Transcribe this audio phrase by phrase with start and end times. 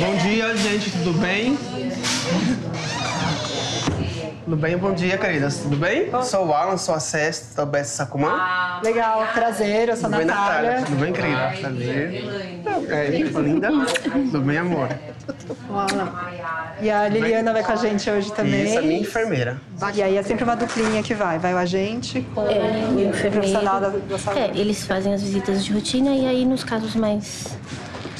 [0.00, 1.58] Bom dia, gente, tudo bem?
[4.44, 4.76] Tudo bem?
[4.78, 5.58] Bom dia, queridas.
[5.58, 6.08] Tudo bem?
[6.24, 8.80] Sou o Alan, sou acesso da OBS Sacumã.
[8.82, 10.82] Legal, prazer, eu sou a Tudo bem, Natália.
[10.86, 11.52] Tudo bem, querida?
[11.60, 12.24] Prazer.
[12.88, 13.68] É, tá linda?
[14.10, 14.88] Tudo bem, amor?
[16.80, 18.64] E a Liliana vai com a gente hoje também.
[18.64, 19.60] Isso, a minha enfermeira.
[19.94, 21.38] E aí é sempre uma duplinha que vai.
[21.38, 23.30] Vai o agente com É, o o enfermeiro.
[23.32, 24.40] profissional da, da saúde.
[24.40, 27.46] É, eles fazem as visitas de rotina e aí nos casos mais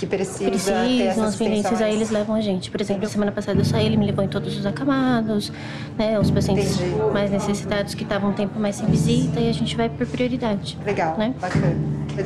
[0.01, 2.71] que precisa, precisam, as pendências, aí eles levam a gente.
[2.71, 5.53] Por exemplo, semana passada eu saí, ele me levou em todos os acamados,
[5.99, 7.13] né, os pacientes Entendi.
[7.13, 10.79] mais necessitados que estavam um tempo mais sem visita e a gente vai por prioridade.
[10.87, 11.35] Legal, Né?
[11.39, 11.77] bacana.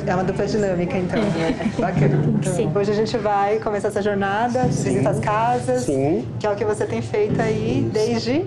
[0.07, 1.71] É uma dupla dinâmica, então, né?
[1.77, 2.19] Bacana.
[2.41, 6.25] Então, hoje a gente vai começar essa jornada, visita as casas, Sim.
[6.39, 8.45] que é o que você tem feito aí desde...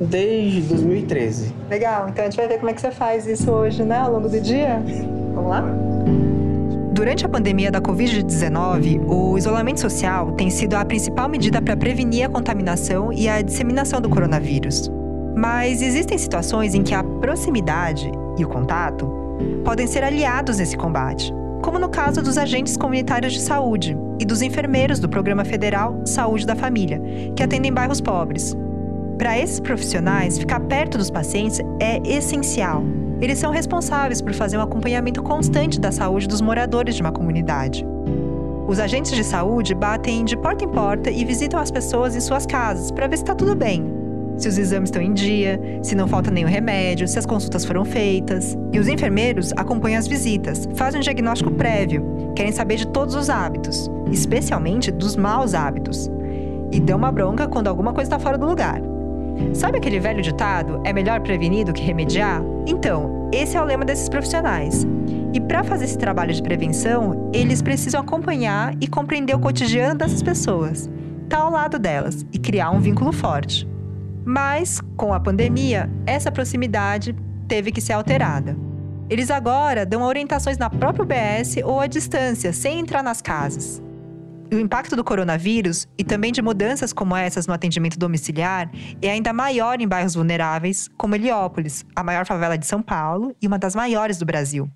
[0.00, 1.54] Desde 2013.
[1.70, 4.12] Legal, então a gente vai ver como é que você faz isso hoje, né, ao
[4.12, 4.82] longo do dia.
[5.34, 5.91] Vamos lá?
[6.92, 12.26] Durante a pandemia da Covid-19, o isolamento social tem sido a principal medida para prevenir
[12.26, 14.90] a contaminação e a disseminação do coronavírus.
[15.34, 19.10] Mas existem situações em que a proximidade e o contato
[19.64, 21.32] podem ser aliados nesse combate,
[21.62, 26.46] como no caso dos agentes comunitários de saúde e dos enfermeiros do Programa Federal Saúde
[26.46, 27.00] da Família,
[27.34, 28.54] que atendem bairros pobres.
[29.16, 32.84] Para esses profissionais, ficar perto dos pacientes é essencial.
[33.22, 37.86] Eles são responsáveis por fazer um acompanhamento constante da saúde dos moradores de uma comunidade.
[38.66, 42.44] Os agentes de saúde batem de porta em porta e visitam as pessoas em suas
[42.44, 43.86] casas para ver se está tudo bem.
[44.36, 47.84] Se os exames estão em dia, se não falta nenhum remédio, se as consultas foram
[47.84, 48.58] feitas.
[48.72, 53.30] E os enfermeiros acompanham as visitas, fazem um diagnóstico prévio, querem saber de todos os
[53.30, 56.10] hábitos, especialmente dos maus hábitos.
[56.72, 58.91] E dão uma bronca quando alguma coisa está fora do lugar.
[59.54, 60.80] Sabe aquele velho ditado?
[60.84, 62.42] É melhor prevenir do que remediar?
[62.66, 64.86] Então, esse é o lema desses profissionais.
[65.32, 70.22] E para fazer esse trabalho de prevenção, eles precisam acompanhar e compreender o cotidiano dessas
[70.22, 70.90] pessoas,
[71.24, 73.66] estar ao lado delas e criar um vínculo forte.
[74.24, 77.14] Mas, com a pandemia, essa proximidade
[77.48, 78.56] teve que ser alterada.
[79.08, 83.82] Eles agora dão orientações na própria UBS ou à distância, sem entrar nas casas.
[84.52, 88.70] O impacto do coronavírus e também de mudanças como essas no atendimento domiciliar
[89.00, 93.46] é ainda maior em bairros vulneráveis, como Heliópolis, a maior favela de São Paulo e
[93.46, 94.68] uma das maiores do Brasil.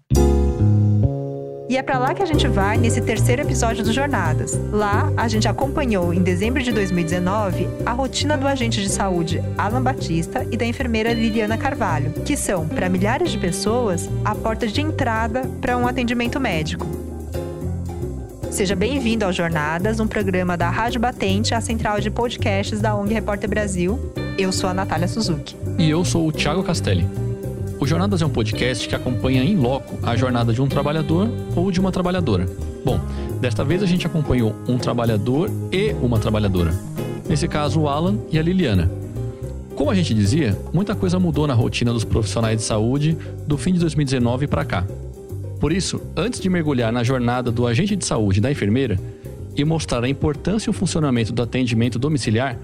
[1.68, 4.58] E é para lá que a gente vai nesse terceiro episódio do Jornadas.
[4.72, 9.82] Lá, a gente acompanhou, em dezembro de 2019, a rotina do agente de saúde Alan
[9.82, 14.80] Batista e da enfermeira Liliana Carvalho, que são, para milhares de pessoas, a porta de
[14.80, 17.05] entrada para um atendimento médico.
[18.56, 23.12] Seja bem-vindo ao Jornadas, um programa da Rádio Batente, a central de podcasts da ONG
[23.12, 24.00] Repórter Brasil.
[24.38, 25.54] Eu sou a Natália Suzuki.
[25.78, 27.06] E eu sou o Thiago Castelli.
[27.78, 31.70] O Jornadas é um podcast que acompanha em loco a jornada de um trabalhador ou
[31.70, 32.46] de uma trabalhadora.
[32.82, 32.98] Bom,
[33.42, 36.74] desta vez a gente acompanhou um trabalhador e uma trabalhadora.
[37.28, 38.90] Nesse caso, o Alan e a Liliana.
[39.74, 43.74] Como a gente dizia, muita coisa mudou na rotina dos profissionais de saúde do fim
[43.74, 44.86] de 2019 para cá.
[45.60, 48.98] Por isso, antes de mergulhar na jornada do agente de saúde e da enfermeira
[49.56, 52.58] e mostrar a importância e o funcionamento do atendimento domiciliar,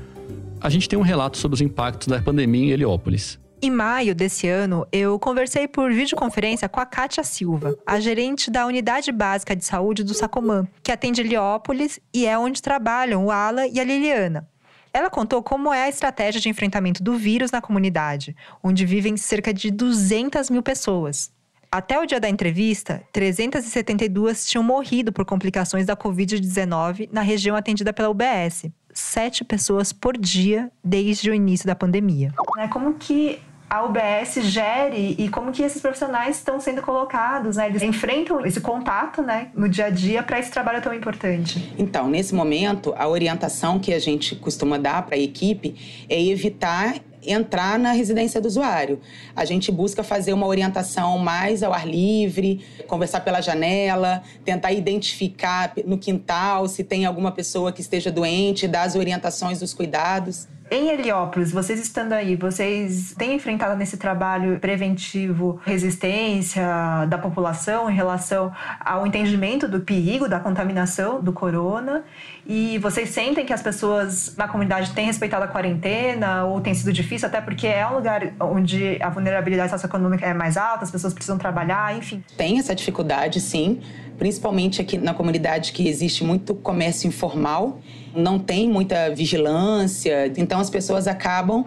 [0.61, 3.41] a gente tem um relato sobre os impactos da pandemia em Heliópolis.
[3.65, 8.67] Em maio desse ano, eu conversei por videoconferência com a Kátia Silva, a gerente da
[8.67, 13.67] Unidade Básica de Saúde do Sacomã, que atende Heliópolis e é onde trabalham o Ala
[13.69, 14.49] e a Liliana.
[14.93, 19.55] Ela contou como é a estratégia de enfrentamento do vírus na comunidade, onde vivem cerca
[19.55, 21.31] de 200 mil pessoas.
[21.75, 27.95] Até o dia da entrevista, 372 tinham morrido por complicações da Covid-19 na região atendida
[27.95, 28.67] pela UBS.
[28.93, 32.31] Sete pessoas por dia desde o início da pandemia.
[32.59, 33.41] né, como que
[33.71, 37.69] a UBS gere e como que esses profissionais estão sendo colocados, né?
[37.69, 41.73] Eles enfrentam esse contato, né, no dia a dia para esse trabalho tão importante.
[41.79, 46.97] Então, nesse momento, a orientação que a gente costuma dar para a equipe é evitar
[47.25, 49.01] entrar na residência do usuário.
[49.35, 55.73] A gente busca fazer uma orientação mais ao ar livre, conversar pela janela, tentar identificar
[55.85, 60.49] no quintal se tem alguma pessoa que esteja doente, dar as orientações dos cuidados.
[60.75, 66.65] Em Heliópolis, vocês estando aí, vocês têm enfrentado nesse trabalho preventivo resistência
[67.11, 72.05] da população em relação ao entendimento do perigo da contaminação do corona?
[72.47, 76.91] E vocês sentem que as pessoas na comunidade têm respeitado a quarentena ou tem sido
[76.91, 81.13] difícil, até porque é um lugar onde a vulnerabilidade socioeconômica é mais alta, as pessoas
[81.13, 82.25] precisam trabalhar, enfim.
[82.35, 83.83] Tem essa dificuldade, sim,
[84.23, 87.81] principalmente aqui na comunidade que existe muito comércio informal,
[88.15, 91.65] não tem muita vigilância, então as pessoas acabam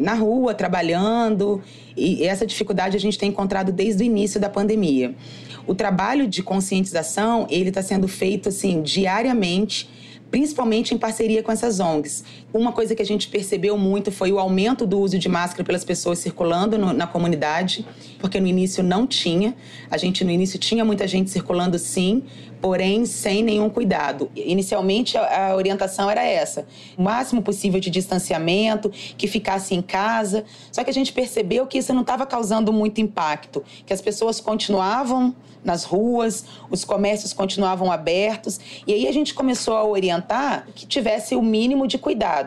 [0.00, 1.62] na rua trabalhando
[1.96, 5.14] e essa dificuldade a gente tem encontrado desde o início da pandemia.
[5.64, 9.88] O trabalho de conscientização ele está sendo feito assim diariamente
[10.32, 12.24] principalmente em parceria com essas ONGs.
[12.54, 15.84] Uma coisa que a gente percebeu muito foi o aumento do uso de máscara pelas
[15.84, 17.86] pessoas circulando no, na comunidade,
[18.18, 19.56] porque no início não tinha.
[19.90, 22.22] A gente no início tinha muita gente circulando sim,
[22.60, 24.30] porém sem nenhum cuidado.
[24.36, 26.66] Inicialmente a, a, orientação era essa:
[26.96, 30.44] o máximo possível de distanciamento, que ficasse em casa.
[30.70, 34.40] Só que a gente percebeu que isso não estava causando muito impacto, que as pessoas
[34.40, 35.34] continuavam
[35.64, 38.58] nas ruas, os comércios continuavam abertos.
[38.86, 42.41] E aí a gente começou a orientar que tivesse o mínimo de cuidado.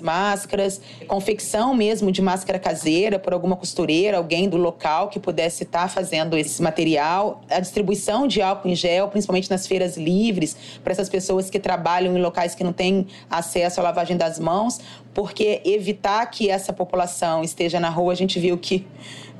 [0.00, 5.88] Máscaras, confecção mesmo de máscara caseira por alguma costureira, alguém do local que pudesse estar
[5.88, 11.08] fazendo esse material, a distribuição de álcool em gel, principalmente nas feiras livres, para essas
[11.08, 14.80] pessoas que trabalham em locais que não têm acesso à lavagem das mãos,
[15.14, 18.86] porque evitar que essa população esteja na rua, a gente viu que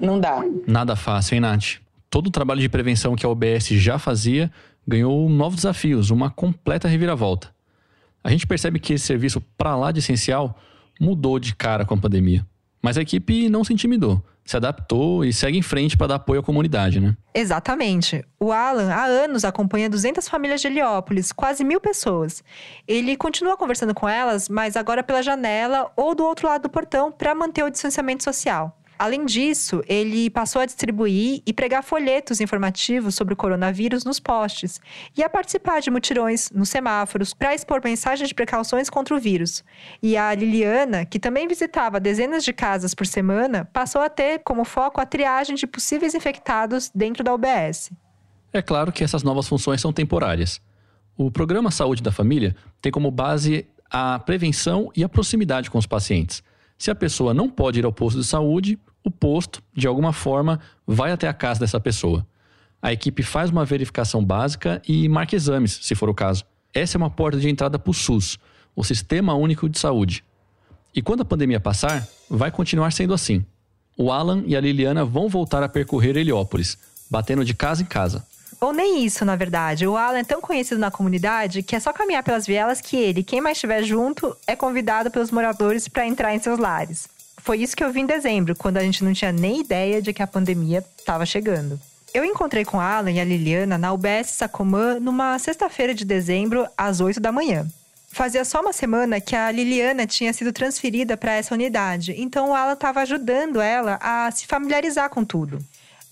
[0.00, 0.42] não dá.
[0.66, 1.82] Nada fácil, hein, Nath?
[2.12, 4.52] todo o trabalho de prevenção que a OBS já fazia
[4.86, 7.48] ganhou novos desafios, uma completa reviravolta.
[8.24, 10.56] A gente percebe que esse serviço, para lá de essencial,
[11.00, 12.46] mudou de cara com a pandemia.
[12.80, 16.40] Mas a equipe não se intimidou, se adaptou e segue em frente para dar apoio
[16.40, 17.16] à comunidade, né?
[17.32, 18.24] Exatamente.
[18.40, 22.42] O Alan, há anos, acompanha 200 famílias de Heliópolis, quase mil pessoas.
[22.86, 27.12] Ele continua conversando com elas, mas agora pela janela ou do outro lado do portão
[27.12, 28.76] para manter o distanciamento social.
[29.02, 34.80] Além disso, ele passou a distribuir e pregar folhetos informativos sobre o coronavírus nos postes
[35.18, 39.64] e a participar de mutirões nos semáforos para expor mensagens de precauções contra o vírus.
[40.00, 44.64] E a Liliana, que também visitava dezenas de casas por semana, passou a ter como
[44.64, 47.90] foco a triagem de possíveis infectados dentro da UBS.
[48.52, 50.60] É claro que essas novas funções são temporárias.
[51.16, 55.86] O programa Saúde da Família tem como base a prevenção e a proximidade com os
[55.88, 56.40] pacientes.
[56.78, 60.60] Se a pessoa não pode ir ao posto de saúde, o posto, de alguma forma,
[60.86, 62.26] vai até a casa dessa pessoa.
[62.80, 66.44] A equipe faz uma verificação básica e marca exames, se for o caso.
[66.74, 68.38] Essa é uma porta de entrada para o SUS,
[68.74, 70.24] o Sistema Único de Saúde.
[70.94, 73.44] E quando a pandemia passar, vai continuar sendo assim.
[73.96, 76.78] O Alan e a Liliana vão voltar a percorrer Heliópolis,
[77.10, 78.26] batendo de casa em casa.
[78.60, 79.86] Ou nem isso, na verdade.
[79.86, 83.22] O Alan é tão conhecido na comunidade que é só caminhar pelas vielas que ele,
[83.22, 87.08] quem mais estiver junto, é convidado pelos moradores para entrar em seus lares.
[87.42, 90.12] Foi isso que eu vi em dezembro, quando a gente não tinha nem ideia de
[90.12, 91.78] que a pandemia estava chegando.
[92.14, 96.68] Eu encontrei com a Alan e a Liliana na UBS Sacomã numa sexta-feira de dezembro,
[96.76, 97.66] às 8 da manhã.
[98.12, 102.54] Fazia só uma semana que a Liliana tinha sido transferida para essa unidade, então o
[102.54, 105.58] Alan estava ajudando ela a se familiarizar com tudo.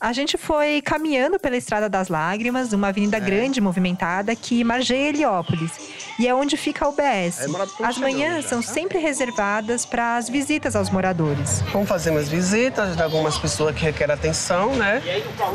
[0.00, 3.20] A gente foi caminhando pela Estrada das Lágrimas, uma avenida é.
[3.20, 5.72] grande e movimentada que margeia Heliópolis.
[6.18, 7.40] E é onde fica a UBS.
[7.40, 11.60] É as manhãs são sempre reservadas para as visitas aos moradores.
[11.70, 15.02] Vamos fazer umas visitas de algumas pessoas que requerem atenção, né?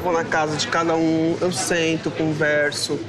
[0.04, 3.00] Vou na casa de cada um, eu sento, converso,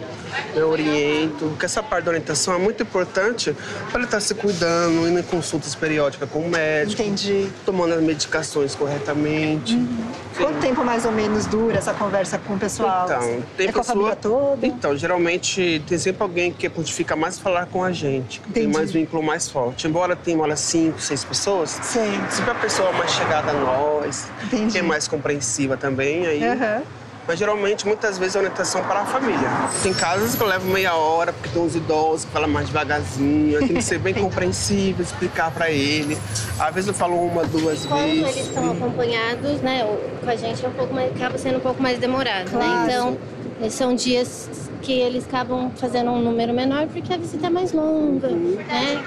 [0.54, 3.54] eu oriento, porque essa parte da orientação é muito importante
[3.90, 7.02] para ele estar tá se cuidando, indo em consultas periódicas com o médico.
[7.02, 7.48] Entendi.
[7.64, 9.74] Tomando as medicações corretamente.
[9.74, 10.26] Uhum.
[10.36, 13.06] Quanto tempo mais ou menos dura essa conversa com o pessoal?
[13.06, 13.72] Então, tem é pessoa...
[13.72, 14.66] com a família toda?
[14.66, 18.92] Então, geralmente tem sempre alguém que pontifica mais falar com a gente, que tem mais
[18.92, 19.86] vínculo mais forte.
[19.86, 22.20] Embora tenha olha, cinco, seis pessoas, Sim.
[22.30, 24.72] sempre a pessoa mais chegada a nós, Entendi.
[24.72, 26.42] que é mais compreensiva também, aí...
[26.42, 29.48] Uhum mas geralmente, muitas vezes, é orientação para a família.
[29.82, 33.58] Tem casos que eu levo meia hora, porque tem uns idosos que falam mais devagarzinho.
[33.58, 36.16] Tem que ser bem compreensível, explicar para ele.
[36.58, 37.86] Às vezes eu falo uma, duas vezes.
[37.86, 39.84] Quando eles estão acompanhados, né,
[40.22, 42.64] com a gente é um pouco mais, acaba sendo um pouco mais demorado, né?
[42.66, 42.86] claro.
[42.86, 43.18] né?
[43.58, 44.48] Então, são dias
[44.82, 49.02] que eles acabam fazendo um número menor porque a visita é mais longa, né?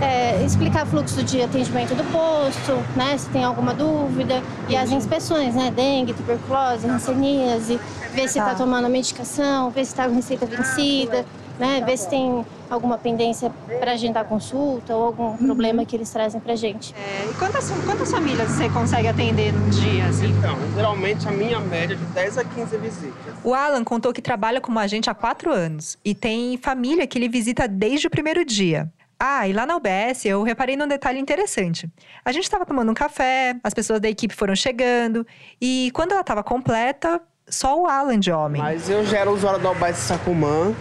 [0.00, 3.16] É, explicar o fluxo de atendimento do posto, né?
[3.18, 4.42] Se tem alguma dúvida.
[4.68, 5.70] E as inspeções, né?
[5.70, 7.80] Dengue, tuberculose, hanseníase,
[8.12, 11.24] ver se está tomando a medicação, ver se está com receita vencida
[11.60, 11.82] né?
[11.84, 15.36] Ver se tem alguma pendência para agendar consulta ou algum uhum.
[15.36, 16.94] problema que eles trazem para gente.
[16.94, 20.06] É, e quantas, quantas famílias você consegue atender num dia?
[20.06, 20.30] Assim?
[20.30, 23.34] Então, geralmente a minha média é de 10 a 15 visitas.
[23.44, 27.28] O Alan contou que trabalha como agente há quatro anos e tem família que ele
[27.28, 28.90] visita desde o primeiro dia.
[29.22, 31.86] Ah, e lá na UBS eu reparei num detalhe interessante.
[32.24, 35.26] A gente estava tomando um café, as pessoas da equipe foram chegando
[35.60, 38.62] e quando ela estava completa, só o Alan de homem.
[38.62, 40.74] Mas eu já era usuário da UBS Sacumã,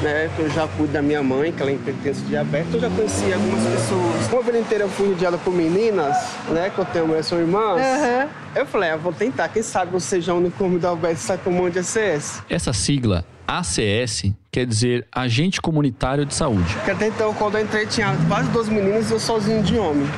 [0.00, 0.30] né?
[0.34, 3.30] Que eu já cuido da minha mãe, que ela é hipertensa diabetes, eu já conheci
[3.30, 4.28] algumas pessoas.
[4.28, 6.16] Como a vida inteira eu fui rodeada por meninas,
[6.48, 6.70] né?
[6.70, 7.78] Que eu tenho mulher, são irmãs.
[7.78, 8.28] Uhum.
[8.54, 11.68] Eu falei, ah, vou tentar, quem sabe eu seja o único homem da UBS Sacomão
[11.68, 12.42] de ACS.
[12.48, 16.74] Essa sigla ACS quer dizer Agente Comunitário de Saúde.
[16.74, 20.08] Porque até então, quando eu entrei, tinha quase 12 meninas e eu sozinho de homem.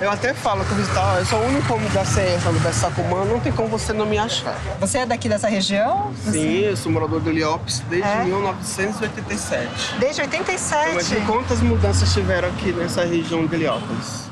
[0.00, 3.38] Eu até falo que visitar, eu sou o único homem da CS, do Sacumã, não
[3.38, 4.58] tem como você não me achar.
[4.80, 6.10] Você é daqui dessa região?
[6.14, 8.24] Sim, eu sou morador do Heliópolis desde é?
[8.24, 9.96] 1987.
[9.98, 10.94] Desde 87?
[10.94, 14.29] Mas quantas mudanças tiveram aqui nessa região de Heliópolis?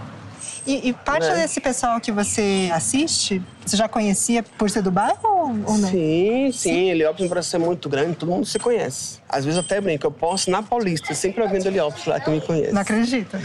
[0.68, 1.36] E, e parte né?
[1.36, 5.78] desse pessoal que você assiste, você já conhecia por ser do bairro ou, não?
[5.78, 6.52] Sim, sim.
[6.52, 6.90] sim.
[6.90, 9.18] Heliópolis parece ser muito grande, todo mundo se conhece.
[9.26, 12.42] Às vezes até brinco, eu posso na Paulista, sempre alguém do Heliópolis lá que me
[12.42, 12.72] conhece.
[12.72, 13.40] Não acredita?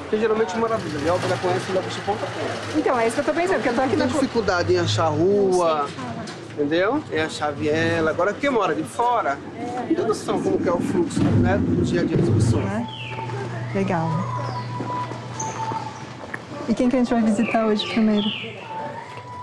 [0.00, 2.78] Porque geralmente o de Heliópolis já conhece Heliópolis de ponta a ponta.
[2.78, 4.06] Então, é isso que eu tô pensando, porque eu tô aqui na...
[4.06, 5.88] dificuldade em achar rua,
[6.54, 7.04] entendeu?
[7.12, 8.10] Em achar viela.
[8.10, 9.38] Agora, quem mora de fora,
[9.88, 12.64] não tem noção como que é o fluxo, né, do dia a dia das pessoas.
[12.64, 13.78] É.
[13.78, 14.35] Legal.
[16.68, 18.26] E quem que a gente vai visitar hoje primeiro?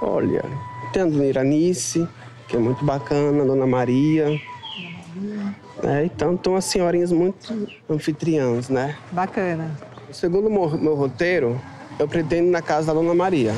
[0.01, 0.43] Olha,
[0.91, 2.07] tem a Dona Iranice,
[2.47, 4.27] que é muito bacana, a Dona Maria.
[5.83, 8.97] É, então, estão as senhorinhas muito anfitriãs, né?
[9.11, 9.71] Bacana.
[10.11, 11.59] Segundo o meu, meu roteiro,
[11.97, 13.53] eu pretendo ir na casa da Dona Maria,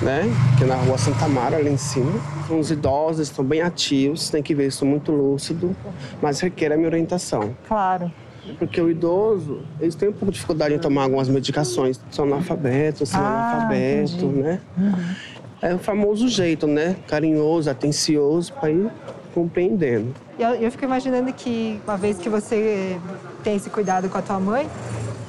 [0.00, 0.22] né?
[0.56, 2.12] Que é na rua Santa Mara, ali em cima.
[2.46, 5.74] São os idosos, estão bem ativos, tem que ver, estou muito lúcido,
[6.22, 7.54] mas requer a minha orientação.
[7.66, 8.12] Claro.
[8.58, 12.00] Porque o idoso, eles têm um pouco de dificuldade em tomar algumas medicações.
[12.10, 14.60] São analfabetos, são ah, analfabetos, né?
[14.76, 15.14] Uhum.
[15.60, 16.96] É o famoso jeito, né?
[17.06, 18.90] Carinhoso, atencioso, para ir
[19.34, 20.14] compreendendo.
[20.38, 22.98] Eu, eu fico imaginando que, uma vez que você
[23.42, 24.68] tem esse cuidado com a tua mãe,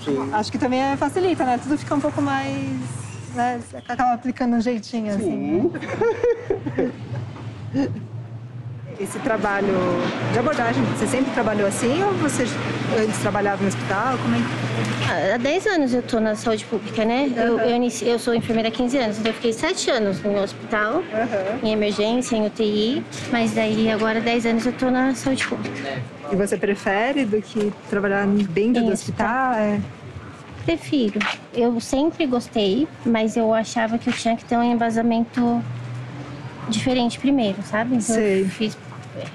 [0.03, 0.29] Sim.
[0.31, 1.59] acho que também facilita, né?
[1.61, 2.99] Tudo fica um pouco mais...
[3.35, 3.59] Né?
[3.59, 5.23] Você acaba aplicando um jeitinho, assim.
[5.23, 5.71] Sim.
[7.75, 7.91] Né?
[8.99, 9.67] esse trabalho
[10.33, 10.83] de abordagem?
[10.83, 12.43] Você sempre trabalhou assim ou você
[13.01, 14.17] antes trabalhava no hospital?
[14.17, 15.33] Como é?
[15.33, 17.23] Há 10 anos eu estou na saúde pública, né?
[17.23, 17.59] Uhum.
[17.59, 20.95] Eu, eu, eu, sou enfermeira há 15 anos, então eu fiquei 7 anos no hospital,
[20.97, 21.03] uhum.
[21.63, 26.01] em emergência, em UTI, mas daí agora 10 anos eu estou na saúde pública.
[26.31, 29.53] E você prefere do que trabalhar dentro do hospital?
[29.53, 29.79] É.
[30.65, 31.19] Prefiro.
[31.53, 35.63] Eu sempre gostei, mas eu achava que eu tinha que ter um embasamento
[36.69, 37.95] diferente primeiro, sabe?
[37.95, 38.43] Então Sei.
[38.43, 38.77] eu fiz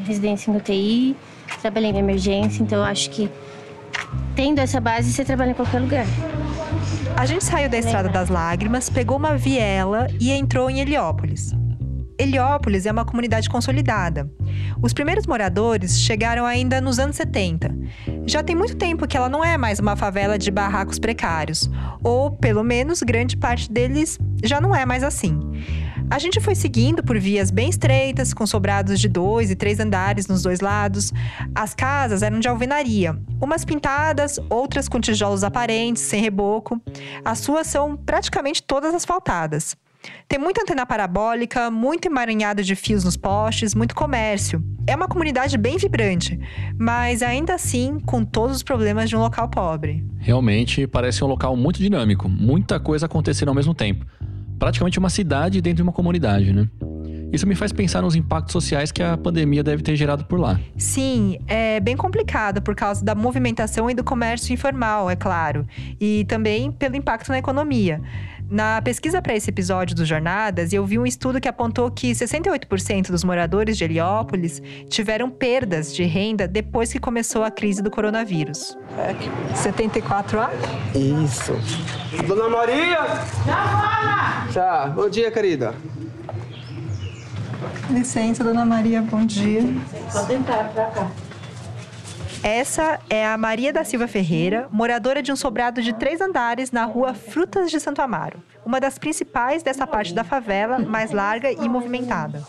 [0.06, 1.16] residência em UTI,
[1.60, 3.30] trabalhei em emergência, então eu acho que
[4.34, 6.06] tendo essa base, você trabalha em qualquer lugar.
[7.16, 11.52] A gente saiu da Estrada das Lágrimas, pegou uma viela e entrou em Heliópolis.
[12.18, 14.30] Heliópolis é uma comunidade consolidada.
[14.80, 17.74] Os primeiros moradores chegaram ainda nos anos 70.
[18.26, 21.70] Já tem muito tempo que ela não é mais uma favela de barracos precários,
[22.02, 25.38] ou pelo menos grande parte deles já não é mais assim.
[26.14, 30.28] A gente foi seguindo por vias bem estreitas, com sobrados de dois e três andares
[30.28, 31.12] nos dois lados.
[31.52, 36.80] As casas eram de alvenaria, umas pintadas, outras com tijolos aparentes, sem reboco.
[37.24, 39.74] As suas são praticamente todas asfaltadas.
[40.28, 44.62] Tem muita antena parabólica, muito emaranhado de fios nos postes, muito comércio.
[44.86, 46.38] É uma comunidade bem vibrante,
[46.78, 50.06] mas ainda assim com todos os problemas de um local pobre.
[50.20, 54.06] Realmente parece um local muito dinâmico, muita coisa acontecendo ao mesmo tempo
[54.64, 56.66] praticamente uma cidade dentro de uma comunidade, né?
[57.30, 60.58] Isso me faz pensar nos impactos sociais que a pandemia deve ter gerado por lá.
[60.78, 65.66] Sim, é bem complicado por causa da movimentação e do comércio informal, é claro,
[66.00, 68.00] e também pelo impacto na economia.
[68.48, 73.10] Na pesquisa para esse episódio dos Jornadas, eu vi um estudo que apontou que 68%
[73.10, 78.76] dos moradores de Heliópolis tiveram perdas de renda depois que começou a crise do coronavírus.
[78.98, 79.14] É,
[79.54, 80.50] 74A?
[80.94, 81.52] Isso.
[82.26, 82.98] Dona Maria!
[83.46, 84.90] Já Tchau.
[84.90, 85.74] Bom dia, querida.
[87.90, 89.62] Licença, Dona Maria, bom dia.
[90.12, 91.10] Pode entrar pra cá.
[92.44, 96.84] Essa é a Maria da Silva Ferreira, moradora de um sobrado de três andares na
[96.84, 101.66] rua Frutas de Santo Amaro, uma das principais dessa parte da favela, mais larga e
[101.66, 102.44] movimentada.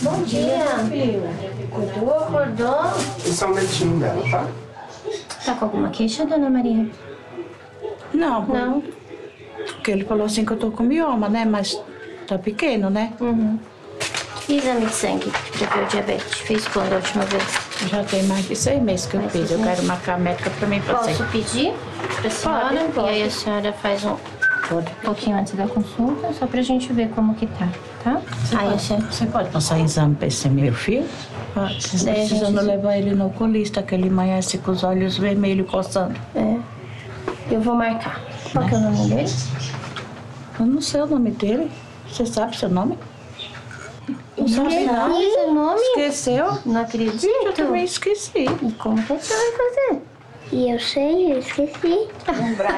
[0.00, 1.24] Bom dia, filho.
[1.72, 2.84] Acordou, acordou?
[3.18, 4.46] Esse é o netinho dela, tá?
[5.44, 6.88] Tá com alguma queixa, dona Maria?
[8.14, 8.46] Não.
[8.46, 8.80] Não?
[9.72, 11.44] Porque ele falou assim que eu tô com mioma, né?
[11.44, 11.76] Mas
[12.28, 13.12] tá pequeno, né?
[13.20, 13.58] Uhum.
[14.48, 16.34] Exame de sangue pra ver o diabetes?
[16.38, 17.44] Fez quando a última vez?
[17.88, 19.50] Já tem mais de seis meses que eu mais fiz.
[19.50, 21.16] Eu quero marcar a médica pra mim fazer.
[21.16, 21.72] Posso pedir
[22.20, 22.68] pra senhora?
[22.68, 23.06] Pode, pode.
[23.06, 27.10] E aí a senhora faz um, um pouquinho antes da consulta, só pra gente ver
[27.10, 27.68] como que tá,
[28.02, 28.20] tá?
[28.44, 29.06] Você, aí pode, senhora...
[29.10, 31.06] você pode passar exame pra esse meu filho?
[31.54, 31.74] Pode.
[31.74, 32.66] Precisando gente...
[32.66, 36.14] levar ele no oculista, que ele amanhece com os olhos vermelhos coçando.
[36.34, 36.56] É.
[37.50, 38.20] Eu vou marcar.
[38.52, 39.32] Qual que é o nome dele?
[40.58, 41.70] Eu não sei o nome dele.
[42.08, 42.98] Você sabe seu nome?
[44.40, 45.32] Não sabe não?
[45.32, 45.80] seu nome?
[45.80, 46.58] Esqueceu?
[46.64, 47.26] Não acredito.
[47.44, 48.44] Eu também esqueci.
[48.44, 50.02] E como que você vai fazer?
[50.52, 52.08] E eu sei, eu esqueci.
[52.56, 52.72] Tá,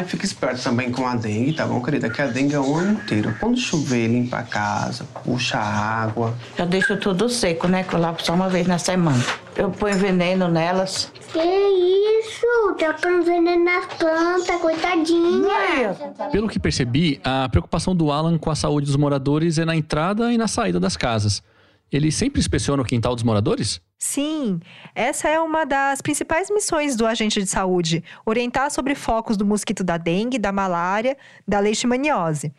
[0.00, 2.08] e fica esperto também com a dengue, tá bom, querida?
[2.08, 3.34] Que a dengue é o ano inteiro.
[3.40, 6.34] Quando chover, limpa a casa, puxa a água.
[6.56, 7.82] Eu deixo tudo seco, né?
[7.82, 9.22] Que eu lavo só uma vez na semana.
[9.56, 11.12] Eu ponho veneno nelas.
[11.32, 12.02] Que isso?
[12.22, 15.94] isso, trocando veneno nas plantas, coitadinha.
[16.30, 20.32] Pelo que percebi, a preocupação do Alan com a saúde dos moradores é na entrada
[20.32, 21.42] e na saída das casas.
[21.90, 23.80] Ele sempre inspeciona o quintal dos moradores?
[24.04, 24.58] Sim,
[24.96, 29.84] essa é uma das principais missões do agente de saúde: orientar sobre focos do mosquito
[29.84, 31.16] da dengue, da malária,
[31.46, 32.52] da leishmaniose.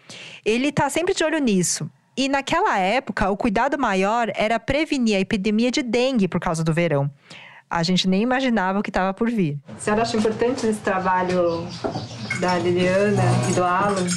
[0.45, 1.91] Ele está sempre de olho nisso.
[2.15, 6.73] E naquela época, o cuidado maior era prevenir a epidemia de dengue por causa do
[6.73, 7.11] verão.
[7.69, 9.59] A gente nem imaginava o que estava por vir.
[9.75, 11.67] A senhora acha importante esse trabalho
[12.39, 14.07] da Liliana e do Alan?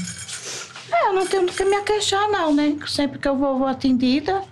[0.93, 2.77] É, eu não tenho do que me queixar, não, né?
[2.87, 4.45] Sempre que eu vou, vou atendida.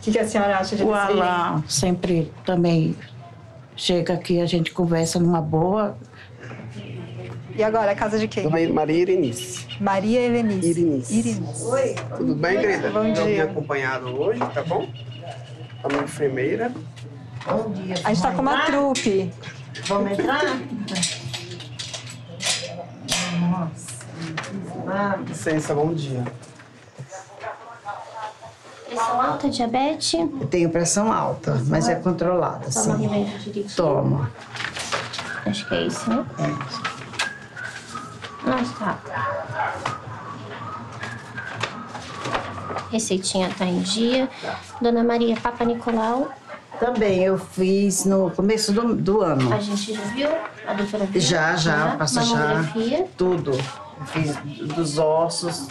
[0.00, 2.96] O que, que a senhora acha de O Alan sempre também
[3.76, 5.94] chega aqui, a gente conversa numa boa.
[7.54, 8.48] E agora, a casa de quem?
[8.72, 9.66] Maria Irenice.
[9.78, 10.70] Maria Helenice.
[10.70, 11.18] Irenice.
[11.18, 11.64] Irenice.
[11.66, 11.94] Oi.
[12.16, 12.88] Tudo bem, querida?
[12.88, 13.44] Bom Eu vim dia.
[13.44, 14.88] acompanhado hoje, tá bom?
[15.84, 16.72] A minha enfermeira.
[18.02, 19.30] A gente tá com uma trupe.
[19.86, 20.60] Vamos entrar?
[25.28, 26.24] Licença, bom dia.
[28.90, 30.14] Pressão alta, diabetes.
[30.20, 33.06] Eu tenho pressão alta, mas é controlada, Toma sim.
[33.06, 33.76] remédio direitinho.
[33.76, 34.30] Toma.
[35.46, 36.26] Acho que é isso, né?
[38.44, 38.98] Nossa, tá.
[42.90, 44.28] Receitinha tá em dia.
[44.82, 46.28] Dona Maria Papa Nicolau,
[46.80, 49.52] Também eu fiz no começo do, do ano.
[49.54, 50.28] a gente já viu?
[50.66, 51.20] A doutora viu?
[51.20, 52.64] Já, já, passa já.
[53.16, 53.52] Tudo.
[53.52, 54.34] Eu fiz
[54.74, 55.68] dos ossos.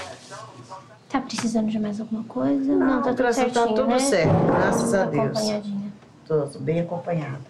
[1.10, 2.76] Tá precisando de mais alguma coisa?
[2.76, 4.00] Não, tá tudo tá certinho, tudo né?
[4.00, 5.26] certo, graças a Tá Deus.
[5.26, 5.94] Acompanhadinha.
[6.28, 7.42] Tô bem acompanhada.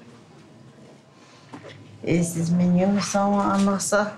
[2.02, 4.14] Esses meninos são a nossa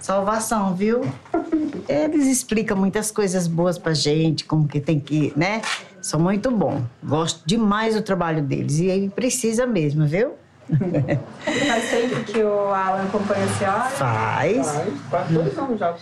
[0.00, 1.02] salvação, viu?
[1.86, 5.60] Eles explicam muitas coisas boas pra gente, como que tem que, né?
[6.00, 6.82] São muito bons.
[7.04, 8.78] Gosto demais do trabalho deles.
[8.78, 10.32] E aí precisa mesmo, viu?
[10.68, 13.84] Faz tempo que o Alan acompanha a senhora?
[13.90, 14.82] Faz.
[15.08, 15.94] Quase dois anos já.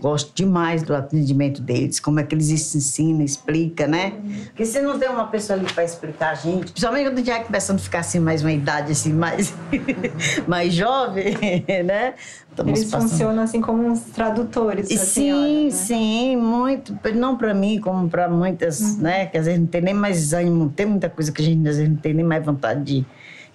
[0.00, 4.12] Gosto demais do atendimento deles, como é que eles ensinam, explicam, né?
[4.46, 7.76] Porque se não tem uma pessoa ali para explicar a gente, principalmente quando já começando
[7.78, 9.54] a ficar assim, mais uma idade assim, mais,
[10.46, 11.36] mais jovem,
[11.84, 12.14] né?
[12.50, 15.70] Estamos Eles passando- funcionam assim como uns tradutores sim, senhora, né?
[15.70, 16.98] sim, muito.
[17.14, 19.26] Não para mim, como para muitas, né?
[19.26, 21.76] Que às vezes não tem nem mais ânimo, tem muita coisa que a gente às
[21.76, 23.06] vezes não tem nem mais vontade de.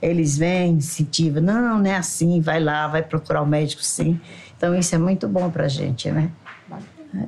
[0.05, 4.19] Eles vêm, incentivam, não, não é assim, vai lá, vai procurar o médico, sim.
[4.57, 6.29] Então isso é muito bom pra gente, né?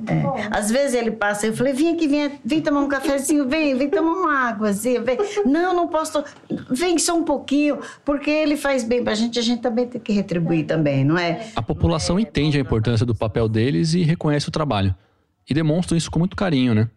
[0.08, 0.48] É.
[0.50, 3.88] Às vezes ele passa, eu falei, vem aqui, vem, vem tomar um cafezinho, vem, vem
[3.88, 5.16] tomar uma águazinha, vem.
[5.44, 6.24] Não, não posso, to-
[6.70, 10.12] vem só um pouquinho, porque ele faz bem pra gente, a gente também tem que
[10.12, 11.50] retribuir também, não é?
[11.54, 14.92] A população entende a importância do papel deles e reconhece o trabalho.
[15.48, 16.90] E demonstram isso com muito carinho, né?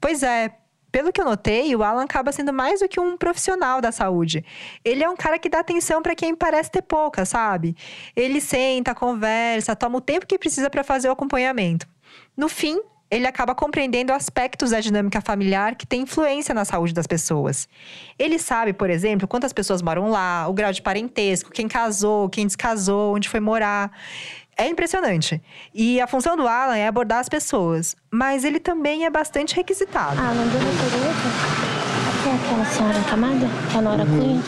[0.00, 0.50] Pois é.
[0.94, 4.44] Pelo que eu notei, o Alan acaba sendo mais do que um profissional da saúde.
[4.84, 7.74] Ele é um cara que dá atenção para quem parece ter pouca, sabe?
[8.14, 11.84] Ele senta, conversa, toma o tempo que precisa para fazer o acompanhamento.
[12.36, 12.80] No fim,
[13.10, 17.68] ele acaba compreendendo aspectos da dinâmica familiar que tem influência na saúde das pessoas.
[18.16, 22.46] Ele sabe, por exemplo, quantas pessoas moram lá, o grau de parentesco, quem casou, quem
[22.46, 23.90] descasou, onde foi morar.
[24.56, 25.42] É impressionante.
[25.74, 30.16] E a função do Alan é abordar as pessoas, mas ele também é bastante requisitado.
[30.18, 31.14] Ah, não deu Tereza?
[32.22, 33.48] Tem aquela senhora camada?
[33.70, 34.40] Que é a Nora Cunha?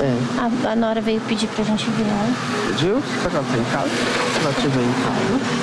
[0.00, 0.16] É.
[0.40, 2.26] A, a Nora veio pedir pra gente vir lá.
[2.68, 3.02] Pediu?
[3.02, 3.88] Será que ela tá em casa?
[3.88, 5.60] Se ela estiver em casa.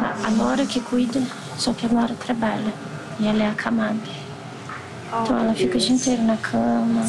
[0.00, 1.20] A, a Nora que cuida,
[1.56, 2.72] só que a Nora trabalha.
[3.20, 3.96] E ela é acamada.
[5.22, 7.04] Então ela fica o dia inteiro na cama.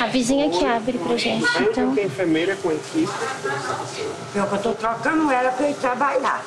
[0.00, 1.44] A vizinha que abre pra gente.
[1.62, 1.92] Então...
[1.92, 2.70] Então, a enfermeira é com.
[2.70, 2.78] Eu
[4.46, 6.44] que eu tô trocando ela pra eu ir trabalhar.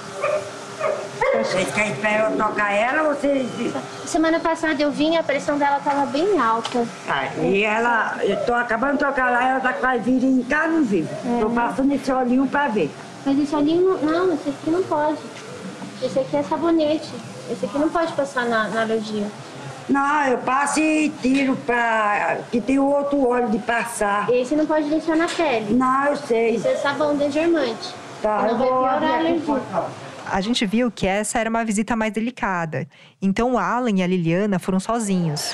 [1.43, 3.47] Vocês querem esperar eu trocar ela ou vocês.
[4.05, 6.85] semana passada eu vim, a pressão dela tava bem alta.
[7.07, 10.43] Ah, e ela, eu tô acabando de trocar lá, ela tá com a vira em
[10.43, 11.07] cá, não viu?
[11.39, 12.91] Tô passando esse olhinho pra ver.
[13.25, 15.17] Mas esse olhinho, não, esse aqui não pode.
[16.01, 17.09] Esse aqui é sabonete.
[17.51, 19.25] Esse aqui não pode passar na, na alergia.
[19.89, 22.39] Não, eu passo e tiro pra.
[22.51, 24.29] que tem outro óleo de passar.
[24.29, 25.73] Esse não pode deixar na pele.
[25.73, 26.55] Não, eu sei.
[26.55, 27.95] Esse é sabão desgermante.
[28.21, 29.21] Tá, eu vai vou piorar
[29.73, 30.07] a.
[30.29, 32.85] A gente viu que essa era uma visita mais delicada.
[33.21, 35.53] Então o Alan e a Liliana foram sozinhos.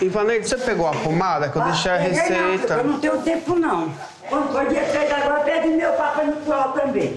[0.00, 2.74] Ivaneide, você pegou a pomada que eu deixei a Peguei não, receita?
[2.74, 3.92] Eu não tenho tempo, não.
[4.28, 7.16] Quando for dia 3 agora, pede meu papai Nicolau também.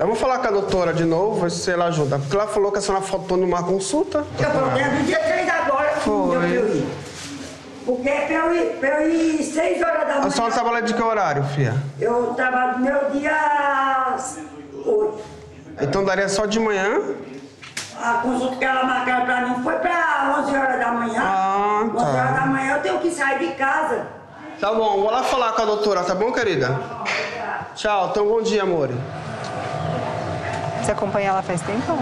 [0.00, 2.18] Eu vou falar com a doutora de novo, ver se ela ajuda.
[2.18, 4.24] Porque ela falou que a senhora faltou numa consulta.
[4.38, 6.86] Eu dentro do dia 3 agora, não deu pra eu ir.
[7.84, 10.30] Porque é pra eu ir, pra eu ir 6 horas da A manhã.
[10.30, 11.74] senhora trabalha de que horário, filha?
[12.00, 14.16] Eu trabalho no meu dia
[14.86, 15.18] 8.
[15.82, 16.98] Então daria só de manhã?
[18.02, 21.22] A consulta que ela marcaram pra mim foi pra 11 horas da manhã.
[21.22, 24.06] Ah, horas da manhã eu tenho que sair de casa.
[24.58, 26.80] Tá bom, vou lá falar com a doutora, tá bom, querida?
[27.74, 28.88] Tchau, então bom dia, amor.
[30.82, 31.98] Você acompanha ela faz tempo?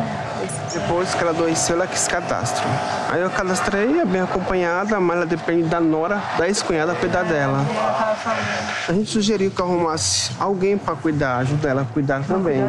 [0.72, 2.64] Depois que ela adoeceu, ela quis cadastro.
[3.10, 7.58] Aí eu cadastrei, é bem acompanhada, mas ela depende da nora, da ex-cunhada cuidar dela.
[8.88, 12.62] A gente sugeriu que eu arrumasse alguém para cuidar, ajudar ela a cuidar também.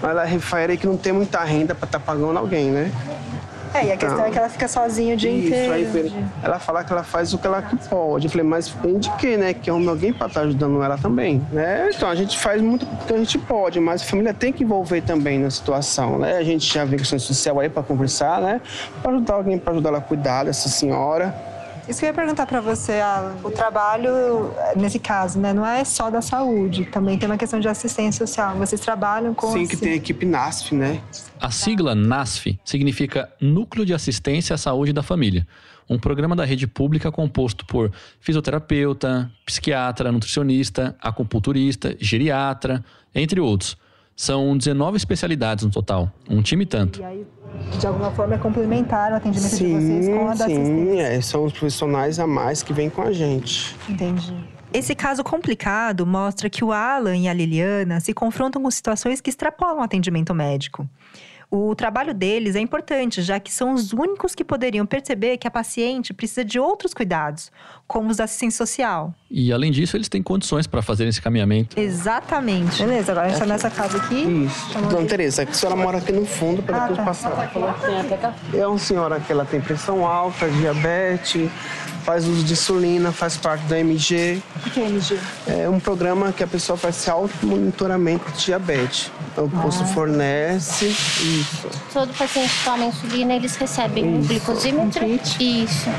[0.00, 2.90] Mas ela refere que não tem muita renda para estar tá pagando alguém, né?
[3.76, 5.72] É, e a questão então, é que ela fica sozinha o dia isso, inteiro.
[5.72, 8.26] Aí, ela fala que ela faz o que ela pode.
[8.26, 9.52] Eu falei, mas de que, né?
[9.52, 11.90] Que arrume alguém para estar tá ajudando ela também, né?
[11.94, 14.64] Então, a gente faz muito o que a gente pode, mas a família tem que
[14.64, 16.38] envolver também na situação, né?
[16.38, 18.60] A gente já vê questão social aí para conversar, né?
[19.02, 21.34] Para ajudar alguém, para ajudar ela a cuidar dessa senhora.
[21.88, 23.36] Isso que eu ia perguntar para você, Alan.
[23.44, 27.68] O trabalho, nesse caso, né, não é só da saúde, também tem uma questão de
[27.68, 28.56] assistência social.
[28.56, 29.52] Vocês trabalham com.
[29.52, 31.00] Sim, que tem a equipe NASF, né?
[31.40, 35.46] A sigla NASF significa Núcleo de Assistência à Saúde da Família.
[35.88, 43.76] Um programa da rede pública composto por fisioterapeuta, psiquiatra, nutricionista, acupunturista, geriatra, entre outros.
[44.16, 47.00] São 19 especialidades no total, um time tanto.
[47.00, 47.26] E aí,
[47.78, 51.20] de alguma forma, é complementar o atendimento sim, de vocês com a da Sim, é,
[51.20, 53.76] são os profissionais a mais que vêm com a gente.
[53.86, 54.34] Entendi.
[54.72, 59.28] Esse caso complicado mostra que o Alan e a Liliana se confrontam com situações que
[59.28, 60.88] extrapolam o atendimento médico.
[61.50, 65.50] O trabalho deles é importante, já que são os únicos que poderiam perceber que a
[65.50, 67.52] paciente precisa de outros cuidados,
[67.86, 69.14] como os da assistência social.
[69.30, 71.78] E além disso, eles têm condições para fazer esse caminhamento.
[71.78, 72.82] Exatamente.
[72.82, 74.46] Beleza, agora a gente está nessa casa aqui.
[74.46, 74.78] Isso.
[74.88, 77.30] Dona Tereza, a senhora mora aqui no fundo para ah, depois tá.
[77.30, 77.52] passar.
[78.54, 81.50] É uma senhora que ela tem pressão alta, diabetes,
[82.04, 84.40] faz uso de insulina, faz parte da MG.
[84.64, 85.18] O que é MG?
[85.46, 89.10] É um programa que a pessoa faz esse auto-monitoramento de diabetes.
[89.32, 89.86] Então, o posto ah.
[89.86, 91.68] fornece isso.
[91.92, 94.18] Todo paciente que toma insulina, eles recebem isso.
[94.18, 95.04] um glicosímetro.
[95.04, 95.90] Um isso.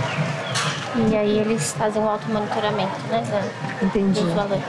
[1.09, 3.23] E aí eles fazem o auto-monitoramento, né?
[3.29, 4.19] Da, Entendi.
[4.19, 4.63] Dos valores.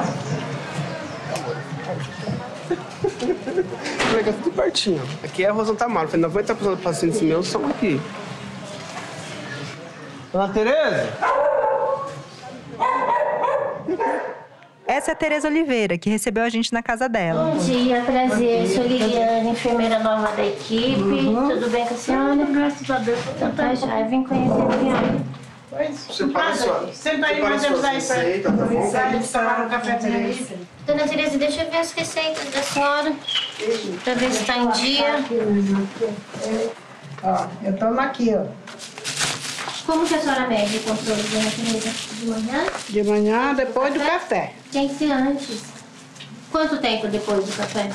[4.15, 5.03] Legal, tudo pertinho.
[5.25, 6.09] Aqui é a Rosa Tamaro.
[6.09, 8.01] 90% dos pacientes meus são aqui.
[10.33, 11.09] Dona Tereza?
[14.87, 17.51] Essa é a Tereza Oliveira, que recebeu a gente na casa dela.
[17.51, 18.67] Bom dia, prazer.
[18.69, 21.01] Sou Liliane, enfermeira nova da equipe.
[21.01, 21.49] Uhum.
[21.49, 22.45] Tudo bem com a senhora?
[22.47, 23.19] Graças a Deus.
[23.37, 24.03] Então tá já.
[24.03, 25.95] Vim conhecer a Viana.
[25.95, 26.93] Separa sua.
[26.93, 28.91] Senta aí, mas eles aí pra tá bom?
[29.33, 30.47] tomar um cafezinho aí.
[30.87, 33.13] Dona Tereza, deixa eu ver as receitas da senhora.
[34.05, 35.25] Pra ver se tá em dia.
[37.23, 38.47] Ó, eu tomo aqui, ó.
[39.85, 41.91] Como que a senhora mede o controle, dona Tereza?
[42.13, 42.67] De manhã?
[42.89, 44.53] De manhã, depois do café.
[44.73, 45.63] Tem que ser antes.
[46.51, 47.91] Quanto tempo depois do café?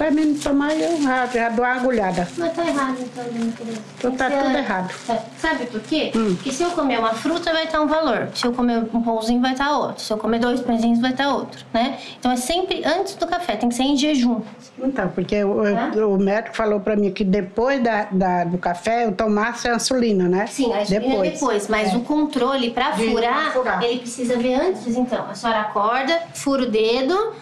[0.00, 2.26] Termino de tomar eu já, já dou uma agulhada.
[2.38, 3.80] Mas tá errado então, dona Tereza.
[3.98, 4.94] Então tá tudo errado.
[5.10, 5.18] É.
[5.36, 6.10] Sabe por quê?
[6.16, 6.34] Hum.
[6.36, 8.28] Porque se eu comer uma fruta vai estar um valor.
[8.34, 10.02] Se eu comer um pãozinho vai estar outro.
[10.02, 11.98] Se eu comer dois pãezinhos vai estar outro, né?
[12.18, 14.40] Então é sempre antes do café, tem que ser em jejum.
[14.78, 16.06] Então, porque o, é?
[16.06, 20.26] o médico falou pra mim que depois da, da, do café eu tomasse a insulina,
[20.28, 20.46] né?
[20.46, 21.96] Sim, a insulina depois, depois mas é.
[21.96, 25.26] o controle pra furar, furar, ele precisa ver antes, então.
[25.28, 27.34] A senhora acorda, fura o dedo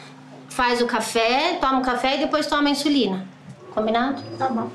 [0.48, 3.26] faz o café, toma o café e depois toma a insulina.
[3.74, 4.22] Combinado?
[4.38, 4.70] Tá bom.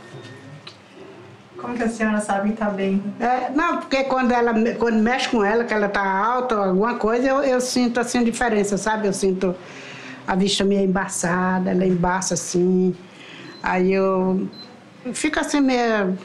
[1.58, 3.02] Como que a senhora sabe que tá bem?
[3.20, 6.96] É, não, porque quando ela quando mexe com ela, que ela tá alta ou alguma
[6.96, 9.08] coisa, eu, eu sinto assim a diferença, sabe?
[9.08, 9.56] Eu sinto
[10.28, 12.94] a vista meio embaçada, ela embaça assim.
[13.62, 14.48] Aí eu
[15.14, 16.18] fico assim meio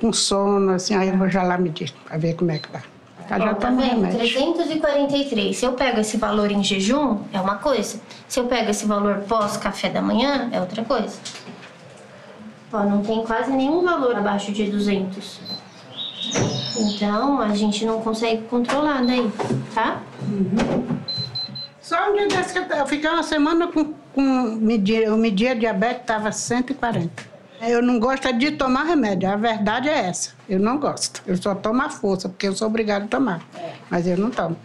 [0.00, 2.82] com sono, assim, aí eu vou já lá medir, pra ver como é que tá.
[3.28, 4.16] Tá, já tá vendo?
[4.16, 5.56] 343.
[5.56, 8.00] Se eu pego esse valor em jejum, é uma coisa.
[8.28, 11.18] Se eu pego esse valor pós café da manhã, é outra coisa.
[12.72, 15.40] Ó, não tem quase nenhum valor abaixo de 200.
[16.76, 19.30] Então, a gente não consegue controlar daí,
[19.74, 20.02] tá?
[20.22, 20.84] Uhum.
[21.80, 25.54] Só um dia desse que eu fiquei uma semana com, com medir, eu media a
[25.54, 27.33] diabetes, estava 140.
[27.66, 30.32] Eu não gosto de tomar remédio, a verdade é essa.
[30.48, 31.22] Eu não gosto.
[31.26, 33.42] Eu só tomo a força, porque eu sou obrigada a tomar.
[33.90, 34.56] Mas eu não tomo.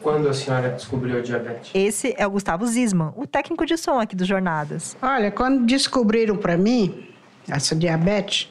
[0.00, 1.70] Quando a senhora descobriu a diabetes?
[1.74, 4.96] Esse é o Gustavo Zisman, o técnico de som aqui dos Jornadas.
[5.02, 7.08] Olha, quando descobriram para mim
[7.48, 8.50] essa diabetes,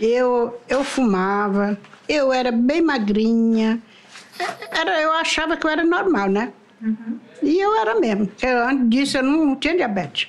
[0.00, 3.80] eu, eu fumava, eu era bem magrinha.
[4.70, 6.52] Era, eu achava que eu era normal, né?
[6.82, 7.18] Uhum.
[7.42, 8.28] E eu era mesmo.
[8.42, 10.28] Eu, antes disso, eu não, não tinha diabetes.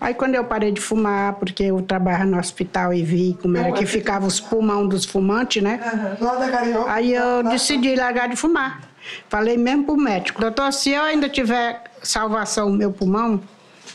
[0.00, 3.70] Aí quando eu parei de fumar, porque eu trabalhava no hospital e vi como era
[3.72, 5.78] que ficava os pulmão dos fumantes, né?
[6.20, 6.88] Uhum.
[6.88, 8.80] Aí eu decidi largar de fumar.
[9.28, 13.40] Falei mesmo pro médico, doutor, se eu ainda tiver salvação no meu pulmão,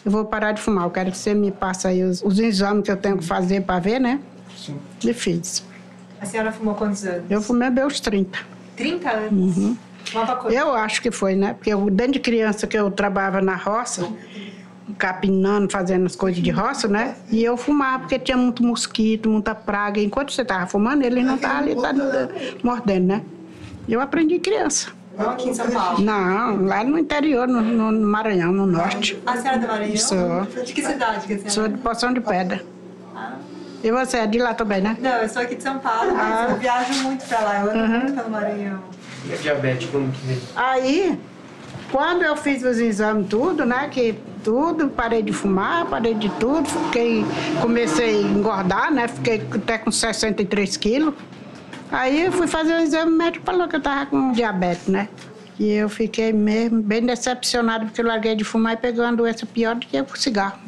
[0.04, 0.84] eu vou parar de fumar.
[0.84, 3.62] Eu quero que você me passe aí os, os exames que eu tenho que fazer
[3.62, 4.20] para ver, né?
[4.56, 4.78] Sim.
[5.04, 5.64] E fiz.
[6.22, 7.24] A senhora fumou quantos anos?
[7.30, 8.40] Eu fumei meus 30.
[8.76, 9.58] 30 anos?
[9.58, 9.78] Uhum.
[10.52, 11.54] Eu acho que foi, né?
[11.54, 14.08] Porque eu, desde criança que eu trabalhava na roça,
[14.98, 17.16] capinando, fazendo as coisas de roça, né?
[17.32, 20.00] E eu fumava, porque tinha muito mosquito, muita praga.
[20.00, 21.94] Enquanto você estava fumando, ele não estava ali tá
[22.64, 23.22] mordendo, né?
[23.88, 24.90] Eu aprendi criança.
[25.18, 26.02] Não aqui em São Paulo?
[26.02, 29.18] Não, lá no interior, no, no Maranhão, no norte.
[29.26, 29.98] A senhora é do Maranhão?
[29.98, 30.42] Sou.
[30.64, 32.62] De que cidade que a senhora Sou de Poção de Pedra.
[33.16, 33.36] Ah.
[33.84, 34.98] E você é de lá também, né?
[35.00, 36.48] Não, eu sou aqui de São Paulo, mas ah.
[36.50, 37.60] eu viajo muito pra lá.
[37.62, 38.00] Eu ando uhum.
[38.00, 38.84] muito pelo Maranhão.
[39.26, 40.40] E a diabetes, como que vem?
[40.56, 41.20] Aí,
[41.92, 46.70] quando eu fiz os exames tudo, né, que tudo, parei de fumar, parei de tudo,
[46.70, 47.26] fiquei,
[47.60, 51.16] comecei a engordar, né, fiquei até com 63 quilos.
[51.92, 55.10] Aí eu fui fazer o exame, o médico falou que eu tava com diabetes, né.
[55.60, 59.46] E eu fiquei mesmo bem decepcionada, porque eu larguei de fumar e peguei uma doença
[59.46, 60.60] pior do que o cigarro.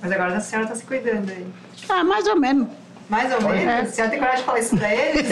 [0.00, 1.46] Mas agora a senhora está se cuidando aí?
[1.88, 2.68] Ah, mais ou menos.
[3.08, 3.64] Mais ou menos?
[3.64, 3.80] É.
[3.80, 5.28] A senhora tem coragem de falar isso pra eles?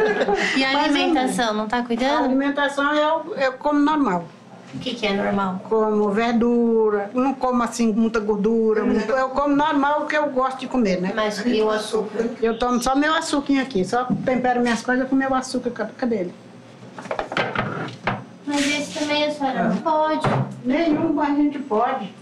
[0.56, 2.22] e a alimentação, não tá cuidando?
[2.22, 4.24] A alimentação eu, eu como normal.
[4.74, 5.60] O que, que é normal?
[5.68, 8.84] Como verdura, não como assim muita gordura.
[8.84, 8.98] Uhum.
[8.98, 11.12] Eu como normal o que eu gosto de comer, né?
[11.14, 12.28] Mas e o açúcar?
[12.42, 16.34] Eu tomo só meu açúcar aqui, só tempero minhas coisas com meu açúcar, cadê ele?
[18.46, 20.26] Mas esse também a senhora não pode.
[20.64, 22.12] Nenhum a gente pode.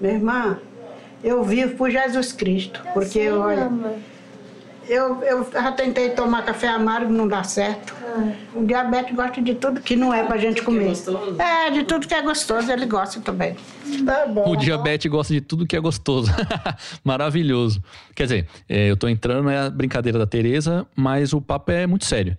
[0.00, 0.58] Minha irmã,
[1.22, 2.80] eu vivo por Jesus Cristo.
[2.84, 3.70] Eu porque sei, eu, olha,
[4.90, 7.94] eu, eu já tentei tomar café amargo, não dá certo.
[8.02, 8.32] Ah.
[8.54, 10.92] O diabetes gosta de tudo que não é pra gente comer.
[11.38, 13.56] É, é, de tudo que é gostoso, ele gosta também.
[14.04, 14.50] Tá bom.
[14.50, 16.32] O diabetes gosta de tudo que é gostoso.
[17.04, 17.80] Maravilhoso.
[18.16, 22.04] Quer dizer, é, eu tô entrando na brincadeira da Tereza, mas o papo é muito
[22.04, 22.36] sério.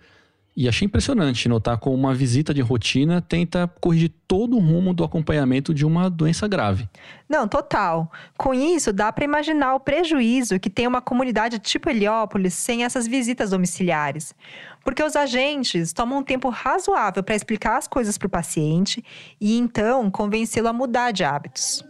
[0.55, 5.03] E achei impressionante notar como uma visita de rotina tenta corrigir todo o rumo do
[5.03, 6.89] acompanhamento de uma doença grave.
[7.29, 8.11] Não, total.
[8.37, 13.07] Com isso, dá para imaginar o prejuízo que tem uma comunidade tipo Heliópolis sem essas
[13.07, 14.35] visitas domiciliares.
[14.83, 19.03] Porque os agentes tomam um tempo razoável para explicar as coisas para o paciente
[19.39, 21.81] e então convencê-lo a mudar de hábitos.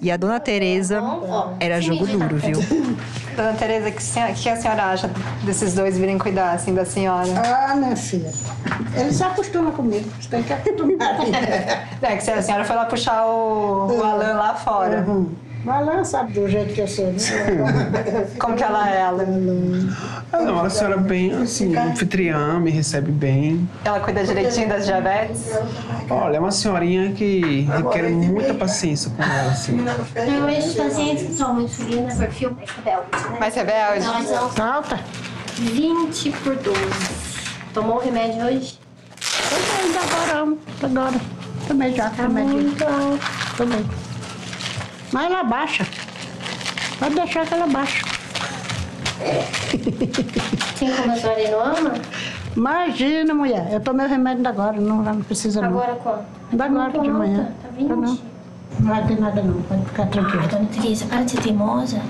[0.00, 1.02] E a dona Tereza
[1.60, 2.58] era jogo duro, viu?
[3.36, 5.10] Dona Tereza, o que, a senhora acha
[5.44, 7.28] desses dois virem cuidar assim da senhora?
[7.36, 8.32] Ah, minha filha.
[8.96, 10.08] Ele se acostuma comigo.
[10.20, 11.16] Você tem que acostumar.
[12.02, 15.04] é que a senhora foi lá puxar o, o Alan lá fora.
[15.06, 15.28] Uhum.
[15.68, 17.18] Mas ela sabe do jeito que eu sou, né?
[18.40, 19.22] Como que ela é, ela?
[20.32, 23.68] Ah, não, a senhora é bem, assim, anfitriã, me recebe bem.
[23.84, 25.50] Ela cuida direitinho das diabetes?
[26.08, 29.72] Olha, é uma senhorinha que requer muita paciência com ela, assim.
[29.72, 33.38] Normalmente os pacientes que tomam insulina, perfil mais rebelde, né?
[33.38, 34.06] Mais rebelde?
[34.06, 34.72] Não, mas não.
[34.72, 35.00] Alta.
[35.56, 36.78] 20 por 12.
[37.74, 38.78] Tomou o remédio hoje?
[39.82, 41.20] Ainda agora, agora.
[41.66, 42.52] Tomei já, tá remédio.
[42.54, 43.26] Muito alto.
[43.58, 44.07] Tomei.
[45.12, 45.86] Mas ela baixa.
[46.98, 48.04] Pode deixar que ela baixa.
[50.78, 51.92] Tem como a senhora não ama?
[52.56, 53.68] Imagina, mulher.
[53.72, 55.68] Eu tomei o remédio da agora, não, não precisa não.
[55.68, 56.24] Agora quanto?
[56.52, 57.52] Da agora, de manhã.
[57.62, 57.88] Tá 20?
[57.88, 57.96] Não.
[57.96, 58.18] não
[58.80, 60.42] vai ter nada não, pode ficar tranquila.
[60.42, 62.00] Ai, dona Teresa, para de ser teimosa.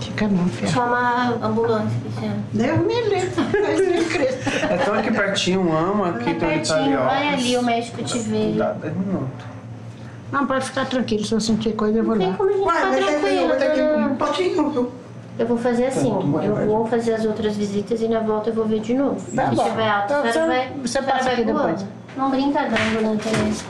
[0.00, 0.70] Fica não, filha.
[0.70, 2.44] Chama a ambulância, Cristiano.
[2.52, 3.30] Deus me livre.
[4.70, 8.52] é tão aqui pertinho, ama, aqui é pertinho, vai ali, o médico te vê.
[8.56, 9.53] Dá 10 minutos.
[10.34, 11.24] Não, pode ficar tranquilo.
[11.24, 12.28] Se eu sentir coisa, eu vou Não lá.
[12.28, 13.48] tem como a gente Ué, ficar tranquilo,
[13.96, 14.08] dona...
[14.16, 14.92] Potinho.
[15.38, 16.10] Eu vou fazer assim,
[16.44, 19.16] eu vou fazer as outras visitas e na volta eu vou ver de novo.
[19.34, 19.64] Tá Se bom.
[19.64, 21.58] tiver alto, Então, a senhora vai, você passa vai aqui voando.
[21.68, 21.86] depois.
[22.16, 23.64] Não brinca não, dona Teresa.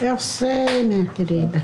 [0.00, 1.62] Eu sei, minha querida.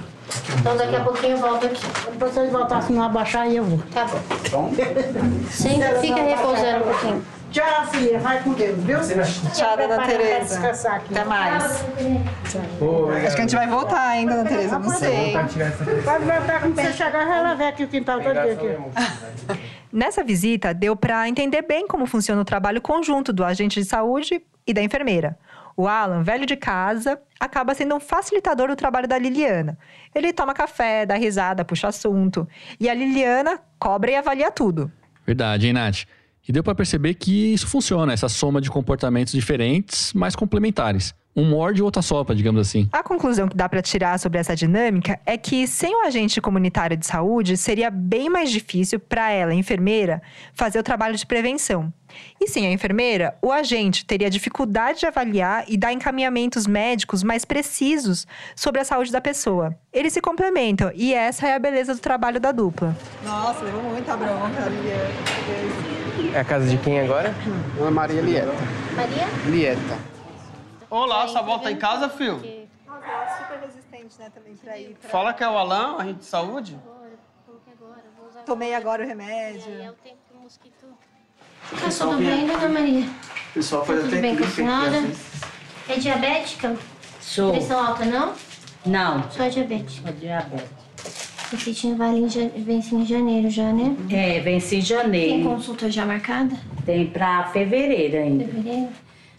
[0.58, 1.80] Então daqui a pouquinho eu volto aqui.
[2.04, 3.78] Quando vocês voltassem não abaixar, aí eu vou.
[3.94, 4.06] Tá
[4.50, 4.70] bom.
[5.50, 7.22] Sempre fica repousando um pouquinho.
[7.50, 8.18] Tchau, filha.
[8.20, 8.98] Vai com Deus, viu?
[9.52, 10.60] Tchau, dona Tereza.
[10.88, 11.84] Até mais.
[12.78, 15.32] Pô, Acho que a gente vai voltar ainda, dona Tereza, não sei.
[16.04, 19.60] Pode voltar quando você chegar, ela vem aqui o quintal todo dia aqui.
[19.92, 24.40] Nessa visita, deu para entender bem como funciona o trabalho conjunto do agente de saúde
[24.64, 25.36] e da enfermeira.
[25.76, 29.76] O Alan, velho de casa, acaba sendo um facilitador do trabalho da Liliana.
[30.14, 32.46] Ele toma café, dá risada, puxa assunto.
[32.78, 34.92] E a Liliana cobra e avalia tudo.
[35.26, 36.04] Verdade, hein, Nath?
[36.50, 41.14] E deu para perceber que isso funciona, essa soma de comportamentos diferentes, mas complementares.
[41.36, 42.88] Um morde e o outro assopra, digamos assim.
[42.90, 46.96] A conclusão que dá para tirar sobre essa dinâmica é que sem o agente comunitário
[46.96, 50.20] de saúde seria bem mais difícil para ela, enfermeira,
[50.52, 51.92] fazer o trabalho de prevenção.
[52.40, 57.44] E sem a enfermeira, o agente teria dificuldade de avaliar e dar encaminhamentos médicos mais
[57.44, 59.72] precisos sobre a saúde da pessoa.
[59.92, 62.96] Eles se complementam e essa é a beleza do trabalho da dupla.
[63.24, 65.99] Nossa, levou muita bronca, Liliana.
[66.34, 67.34] É a casa de quem agora?
[67.80, 68.52] Ana Maria Lieta.
[68.94, 69.26] Maria?
[69.46, 69.98] Lieta.
[70.88, 72.36] Olá, sua volta em casa, filho?
[72.36, 74.96] super resistente, né, também pra ir.
[75.00, 75.10] Pra...
[75.10, 76.78] Fala que é o Alan, a gente de saúde.
[76.84, 77.10] Agora,
[77.46, 79.72] coloquei agora, vou usar Tomei agora o remédio.
[79.72, 80.86] É, é o tempo que o mosquito
[81.70, 83.08] Tá tudo bem, dona Maria?
[83.54, 84.90] Pessoal faz Tá tudo até bem com a senhora?
[84.90, 85.40] vezes.
[85.88, 86.76] É diabética?
[87.20, 87.52] Sou.
[87.52, 88.34] Pressão alta, não?
[88.86, 90.02] Não, Só diabética.
[90.02, 90.89] sou diabetes.
[91.52, 91.56] O
[92.16, 93.96] em ja- vence em janeiro já, né?
[94.08, 95.42] É, vence em Tem janeiro.
[95.48, 96.54] consulta já marcada?
[96.86, 98.44] Tem pra fevereiro ainda.
[98.44, 98.88] Fevereiro?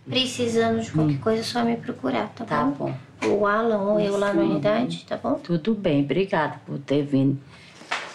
[0.05, 2.91] Precisando de qualquer coisa, é só me procurar, tá, Tá bom?
[3.21, 3.29] bom.
[3.39, 5.35] O Alan ou eu lá na unidade, tá bom?
[5.35, 7.39] Tudo bem, obrigada por ter vindo.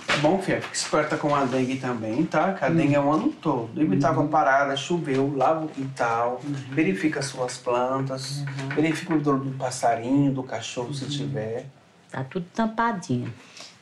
[0.07, 0.61] Tá bom, filha?
[0.61, 2.53] Fica esperta com a dengue também, tá?
[2.53, 3.81] Que a dengue é o ano todo.
[3.81, 9.53] Evitar uma parada, choveu, lava o quintal, verifica as suas plantas, verifica o dor do
[9.53, 11.67] passarinho, do cachorro, se tiver.
[12.11, 13.33] Tá tudo tampadinho.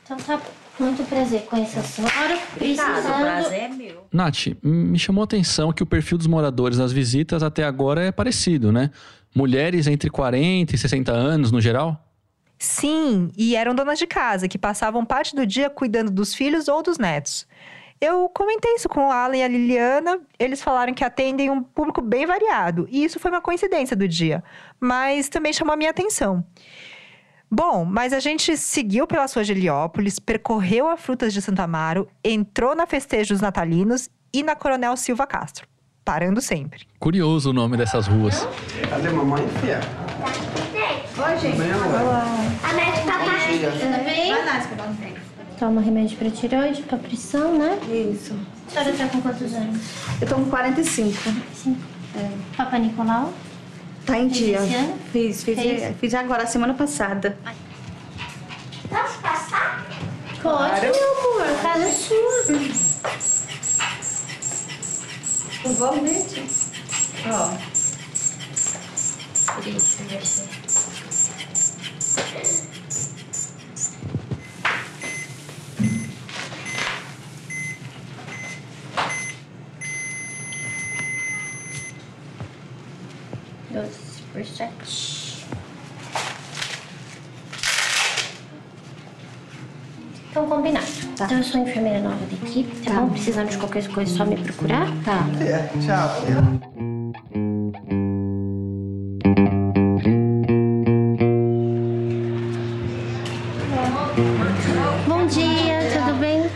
[0.05, 0.39] Então tá,
[0.79, 2.39] muito prazer conhecer a senhora.
[2.55, 3.21] Obrigada, o Precisando...
[3.21, 4.07] prazer é meu.
[4.13, 8.11] Nath, me chamou a atenção que o perfil dos moradores nas visitas até agora é
[8.11, 8.91] parecido, né?
[9.33, 11.99] Mulheres entre 40 e 60 anos no geral?
[12.59, 16.83] Sim, e eram donas de casa que passavam parte do dia cuidando dos filhos ou
[16.83, 17.47] dos netos.
[17.99, 20.19] Eu comentei isso com o Alan e a Liliana.
[20.37, 22.87] Eles falaram que atendem um público bem variado.
[22.91, 24.43] E isso foi uma coincidência do dia.
[24.79, 26.45] Mas também chamou a minha atenção.
[27.57, 32.75] Bom, mas a gente seguiu pela sua Heliópolis, percorreu a Frutas de Santa Amaro, entrou
[32.75, 35.65] na Festejos Natalinos e na Coronel Silva Castro.
[36.03, 36.85] Parando sempre.
[36.99, 38.45] Curioso o nome dessas ruas.
[38.89, 39.79] Cadê mamãe, filha?
[41.17, 41.61] Oi, gente.
[41.61, 42.11] Amor?
[42.61, 43.71] A médica tá.
[43.71, 44.33] Tudo bem?
[44.33, 44.67] Vai lá.
[45.57, 47.79] Toma remédio pra tireoide, pra pressão, né?
[47.87, 48.37] Isso.
[48.67, 49.79] A senhora tá com quantos anos?
[50.21, 51.17] Eu tô com 45.
[51.53, 51.77] Sim.
[52.57, 53.31] Papa Nicolau?
[54.05, 54.59] Tá em dia.
[54.59, 54.99] Ano?
[55.11, 55.95] Fiz, fiz, Fez?
[55.99, 57.37] fiz agora, semana passada.
[58.89, 59.83] Posso passar?
[60.43, 61.41] Pode, meu amor.
[61.41, 62.45] A casa é sua.
[65.71, 66.43] Igualmente.
[67.27, 67.49] Ó.
[69.63, 70.45] Deixa eu ver se-
[83.71, 85.45] Doze por sete.
[90.31, 90.85] Então, combinado.
[91.13, 93.09] Então, eu sou enfermeira nova da equipe, tá, bom?
[93.09, 94.87] Precisando de qualquer coisa, é só me procurar.
[95.03, 95.25] Tá.
[95.41, 96.09] É, tchau.
[105.07, 106.49] Bom dia, tudo bem?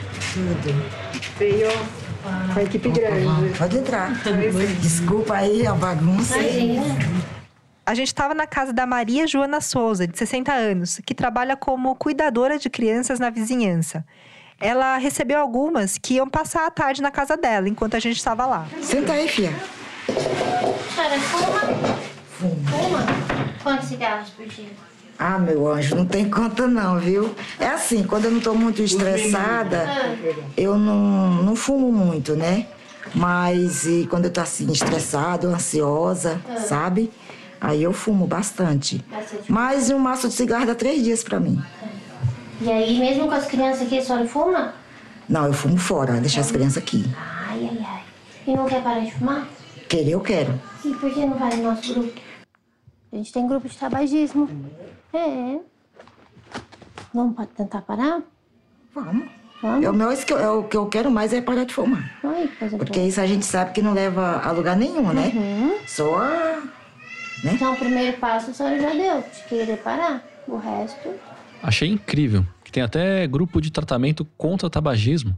[1.37, 1.69] Veio
[2.53, 3.57] com a equipe grande.
[3.57, 4.13] Pode entrar.
[4.81, 6.37] Desculpa aí a bagunça.
[6.37, 6.83] Imagina.
[7.85, 11.95] A gente estava na casa da Maria Joana Souza, de 60 anos, que trabalha como
[11.95, 14.05] cuidadora de crianças na vizinhança.
[14.59, 18.45] Ela recebeu algumas que iam passar a tarde na casa dela, enquanto a gente estava
[18.45, 18.67] lá.
[18.81, 19.53] Senta aí, filha.
[20.05, 21.97] Senhora, fuma?
[22.37, 23.05] Fuma?
[23.63, 24.69] Quantos cigarros por dia?
[25.17, 27.35] Ah, meu anjo, não tem conta não, viu?
[27.59, 29.93] É assim, quando eu não tô muito estressada,
[30.55, 32.67] eu não, não fumo muito, né?
[33.13, 37.11] Mas e quando eu tô assim, estressada, ansiosa, sabe?
[37.59, 39.03] Aí eu fumo bastante.
[39.11, 39.51] Bastante.
[39.51, 41.61] Mas um maço de cigarro dá três dias pra mim.
[42.61, 44.73] E aí, mesmo com as crianças aqui, a senhora fuma?
[45.29, 47.05] Não, eu fumo fora, deixar as crianças aqui.
[47.49, 48.03] Ai, ai, ai.
[48.45, 49.47] E não quer parar de fumar?
[49.87, 50.59] Querer eu quero.
[50.83, 52.19] E por que não vai no nosso grupo?
[53.11, 54.49] A gente tem grupo de tabagismo.
[55.13, 55.59] É.
[57.13, 58.21] Vamos tentar parar?
[58.93, 59.29] Vamos.
[59.61, 59.85] Vamos?
[59.85, 62.11] É o, meu, é o que eu quero mais é parar de fumar.
[62.23, 65.31] Ai, coisa Porque isso a gente sabe que não leva a lugar nenhum, né?
[65.33, 65.77] Uhum.
[65.87, 66.61] Só a
[67.43, 70.23] Então, o primeiro passo a senhora já deu, de querer parar.
[70.47, 71.09] O resto...
[71.61, 75.37] Achei incrível, que tem até grupo de tratamento contra tabagismo.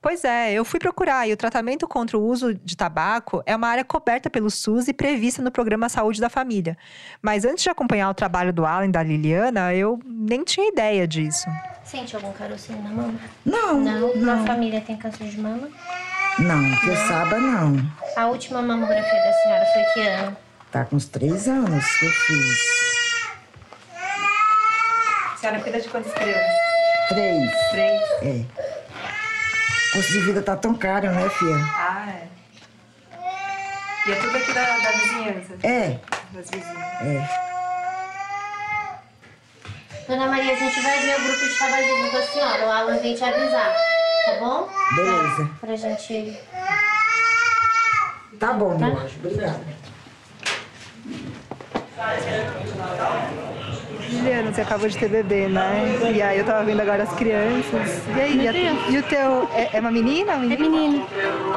[0.00, 3.68] Pois é, eu fui procurar e o tratamento contra o uso de tabaco é uma
[3.68, 6.76] área coberta pelo SUS e prevista no programa Saúde da Família.
[7.22, 11.06] Mas antes de acompanhar o trabalho do Alan e da Liliana, eu nem tinha ideia
[11.06, 11.46] disso.
[11.84, 13.14] Sente algum carocinho na mama?
[13.44, 14.16] Não, Não?
[14.16, 14.38] não.
[14.38, 15.68] Na família tem câncer de mama?
[16.36, 17.76] Não, que eu saiba, não.
[18.16, 20.36] A última mamografia da senhora foi que ano?
[20.72, 22.91] Tá com uns três anos que eu fiz.
[25.42, 26.56] A senhora cuida de quantas crianças?
[27.08, 27.50] Três.
[27.72, 28.00] Três.
[28.22, 28.44] É.
[29.88, 31.56] O custo de vida tá tão caro, né, filha?
[31.76, 32.28] Ah, é.
[34.06, 35.54] E é tudo aqui da, da vizinhança?
[35.64, 35.98] É,
[36.32, 36.78] Das vizinhas.
[37.02, 37.28] é.
[40.06, 42.64] Dona Maria, a gente vai ver o grupo de tabagismo com a senhora.
[42.66, 43.74] O Alan vem te avisar,
[44.26, 44.68] tá bom?
[44.94, 45.50] Beleza.
[45.60, 46.40] Pra gente...
[48.38, 49.16] Tá bom, meu anjo.
[49.24, 49.60] Obrigada.
[54.12, 55.84] Juliana, você acabou de ter bebê, né?
[56.14, 58.02] E aí eu tava vendo agora as crianças.
[58.16, 59.48] E aí, e, a- e o teu.
[59.54, 60.32] É, é uma menina?
[60.36, 61.06] Um É menino?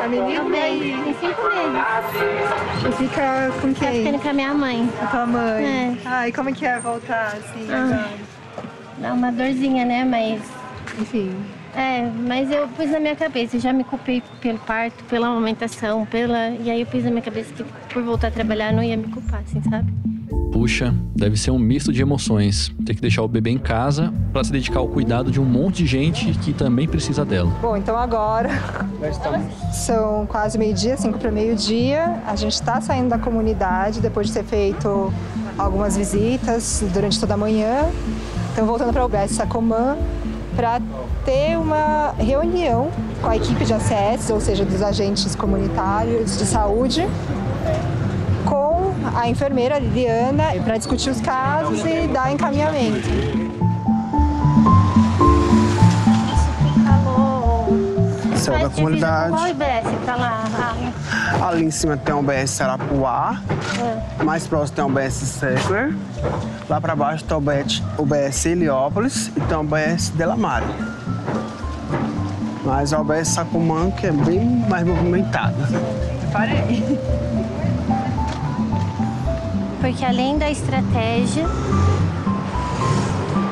[0.04, 0.32] É menino?
[0.32, 0.62] E Também.
[0.62, 0.98] aí?
[1.04, 2.88] Tem cinco meses.
[2.88, 4.06] E fica com Tá quem?
[4.06, 4.90] ficando com a minha mãe.
[4.98, 5.66] Com a tua mãe?
[5.66, 5.96] É.
[6.06, 7.68] Ai, como é que é voltar assim?
[7.72, 8.08] Ah.
[9.00, 10.06] Dá uma dorzinha, né?
[10.06, 10.42] Mas
[11.00, 11.36] Enfim.
[11.76, 16.06] É, mas eu pus na minha cabeça, eu já me culpei pelo parto, pela amamentação,
[16.06, 16.52] pela.
[16.52, 19.10] E aí eu pus na minha cabeça que por voltar a trabalhar não ia me
[19.10, 19.92] culpar, assim, sabe?
[20.56, 22.72] Puxa, deve ser um misto de emoções.
[22.86, 25.84] Ter que deixar o bebê em casa para se dedicar ao cuidado de um monte
[25.84, 27.52] de gente que também precisa dela.
[27.62, 28.50] Bom, então agora
[29.74, 32.22] são quase meio-dia, cinco para meio-dia.
[32.26, 35.14] A gente está saindo da comunidade depois de ter feito
[35.58, 37.90] algumas visitas durante toda a manhã.
[38.54, 39.98] Então voltando para o UBS Sacomã
[40.56, 40.80] para
[41.26, 42.92] ter uma reunião
[43.22, 47.06] com a equipe de ACS, ou seja, dos agentes comunitários de saúde,
[49.16, 53.08] a enfermeira Liliana, para discutir os casos e dar encaminhamento.
[58.36, 59.32] Céu da comunidade.
[59.32, 60.44] Qual IBS pra lá?
[60.54, 61.48] Ah.
[61.48, 63.42] Ali em cima tem o UBS Sarapuá.
[64.20, 64.24] É.
[64.24, 65.96] Mais próximo tem o UBS Seckler.
[66.70, 70.66] Lá para baixo tem o UBS Heliópolis e tem o UBS Delamare.
[72.64, 75.56] Mas a UBS Sacumã, que é bem mais movimentada.
[76.32, 77.00] Parei.
[79.86, 81.46] Porque além da estratégia,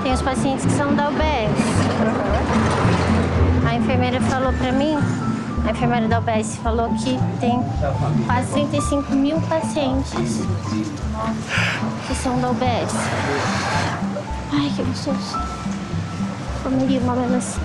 [0.01, 1.21] tem os pacientes que são da UBS.
[3.69, 4.97] A enfermeira falou para mim,
[5.63, 7.63] a enfermeira da UBS falou que tem
[8.25, 10.41] quase 35 mil pacientes
[12.07, 12.95] que são da UBS.
[14.53, 15.37] Ai, que gostoso.
[16.63, 17.61] Comeria uma melancia.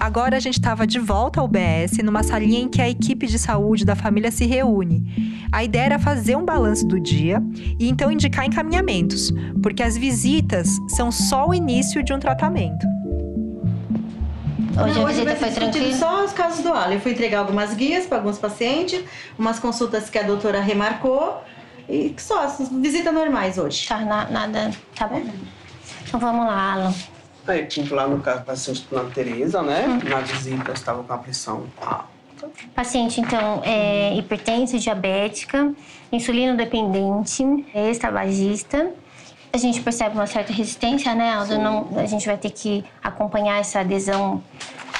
[0.00, 3.38] Agora a gente estava de volta ao BS, numa salinha em que a equipe de
[3.38, 5.44] saúde da família se reúne.
[5.52, 7.42] A ideia era fazer um balanço do dia
[7.78, 9.30] e então indicar encaminhamentos,
[9.62, 12.86] porque as visitas são só o início de um tratamento.
[14.82, 15.92] Hoje a visita foi tranquila?
[15.92, 16.94] Só os casos do Alan.
[16.94, 19.04] Eu fui entregar algumas guias para alguns pacientes,
[19.38, 21.42] umas consultas que a doutora remarcou
[21.86, 22.46] e só,
[22.80, 23.86] visitas normais hoje.
[23.86, 24.70] Tá, na, nada.
[24.94, 25.22] Tá bom.
[26.08, 26.94] Então vamos lá, Alan.
[27.46, 30.00] Aí, lá no caso, paciente do Tereza, né?
[30.08, 32.20] Na visita estava com a pressão alta.
[32.74, 35.72] Paciente, então, é hipertensa, diabética,
[36.10, 38.90] insulino dependente, ex-tabagista.
[39.52, 41.58] A gente percebe uma certa resistência, né, Aldo?
[41.58, 44.42] Não, a gente vai ter que acompanhar essa adesão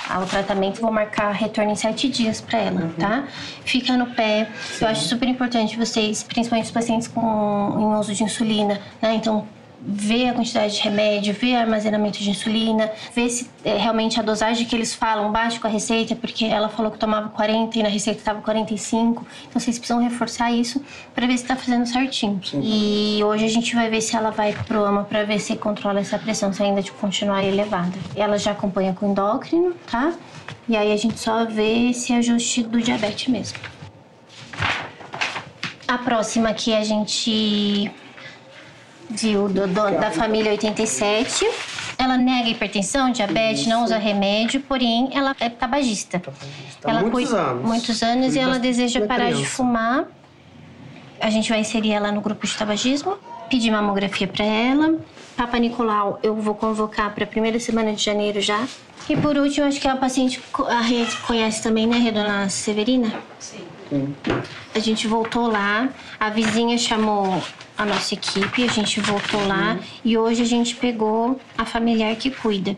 [0.08, 0.80] ao tratamento.
[0.80, 2.92] Vou marcar retorno em sete dias para ela, uhum.
[2.98, 3.24] tá?
[3.64, 4.50] Fica no pé.
[4.60, 4.84] Sim.
[4.84, 9.14] Eu acho super importante vocês, principalmente os pacientes com em uso de insulina, né?
[9.14, 9.46] Então,
[9.82, 14.22] ver a quantidade de remédio, ver o armazenamento de insulina, ver se é, realmente a
[14.22, 17.82] dosagem que eles falam bate com a receita, porque ela falou que tomava 40 e
[17.82, 19.26] na receita estava 45.
[19.48, 20.82] Então vocês precisam reforçar isso
[21.14, 22.40] para ver se está fazendo certinho.
[22.44, 22.60] Sim.
[22.62, 26.00] E hoje a gente vai ver se ela vai pro AMA para ver se controla
[26.00, 27.96] essa pressão, se ainda de continuar elevada.
[28.14, 30.12] Ela já acompanha com endócrino, tá?
[30.68, 33.58] E aí a gente só vê esse ajuste do diabetes mesmo.
[35.88, 37.90] A próxima que a gente
[39.10, 41.48] viu, do, da família 87.
[41.98, 43.68] Ela nega hipertensão, diabetes, Isso.
[43.68, 46.18] não usa remédio, porém ela é tabagista.
[46.18, 46.90] tabagista.
[46.90, 47.64] Ela muitos cuida, anos.
[47.64, 49.42] Muitos anos e ela deseja parar criança.
[49.42, 50.04] de fumar.
[51.20, 53.18] A gente vai inserir ela no grupo de tabagismo,
[53.50, 54.98] pedir mamografia para ela.
[55.36, 58.66] Papa Nicolau, eu vou convocar para a primeira semana de janeiro já.
[59.08, 63.12] E por último, acho que é a paciente a gente conhece também, né, Dona Severina?
[63.38, 63.69] Sim.
[64.74, 65.88] A gente voltou lá,
[66.18, 67.42] a vizinha chamou
[67.76, 72.30] a nossa equipe, a gente voltou lá e hoje a gente pegou a familiar que
[72.30, 72.76] cuida.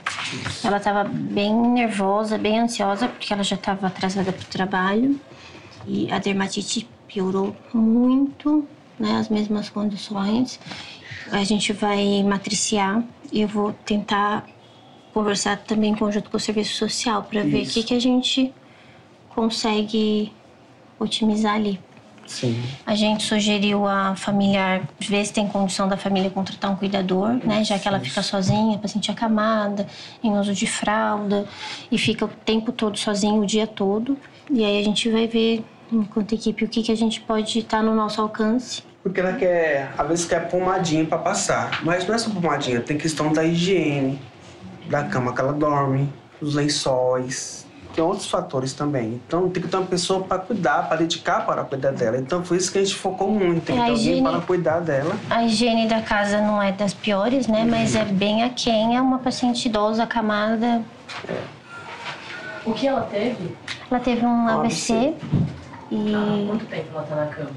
[0.64, 5.20] Ela estava bem nervosa, bem ansiosa, porque ela já estava atrasada para o trabalho
[5.86, 8.66] e a dermatite piorou muito,
[8.98, 10.58] né, as mesmas condições.
[11.30, 14.46] A gente vai matriciar e eu vou tentar
[15.12, 18.52] conversar também em conjunto com o serviço social para ver o que, que a gente
[19.28, 20.32] consegue
[21.02, 21.78] otimizar ali.
[22.26, 22.62] Sim.
[22.86, 27.64] A gente sugeriu a familiar ver se tem condição da família contratar um cuidador, né?
[27.64, 29.86] Já que ela fica sozinha, paciente acamada,
[30.22, 31.44] em uso de fralda
[31.90, 34.16] e fica o tempo todo sozinha, o dia todo.
[34.50, 37.82] E aí a gente vai ver, enquanto equipe, o que, que a gente pode estar
[37.82, 38.82] no nosso alcance.
[39.02, 42.96] Porque ela quer, às vezes quer pomadinha para passar, mas não é só pomadinha, tem
[42.96, 44.20] questão da higiene,
[44.88, 46.08] da cama que ela dorme,
[46.40, 49.20] os lençóis, tem outros fatores também.
[49.26, 52.18] Então tem que ter uma pessoa para cuidar, para dedicar para cuidar dela.
[52.18, 53.66] Então foi isso que a gente focou muito.
[53.66, 55.16] Tem que ter alguém para cuidar dela.
[55.30, 57.62] A higiene da casa não é das piores, né?
[57.62, 57.70] Uhum.
[57.70, 58.96] Mas é bem aquém.
[58.96, 60.82] É uma paciente idosa, acamada.
[61.28, 61.62] É.
[62.64, 63.56] O que ela teve?
[63.90, 64.92] Ela teve um AVC.
[64.92, 65.14] AVC.
[65.90, 66.14] E...
[66.14, 67.50] Ah, quanto tempo ela tá na cama?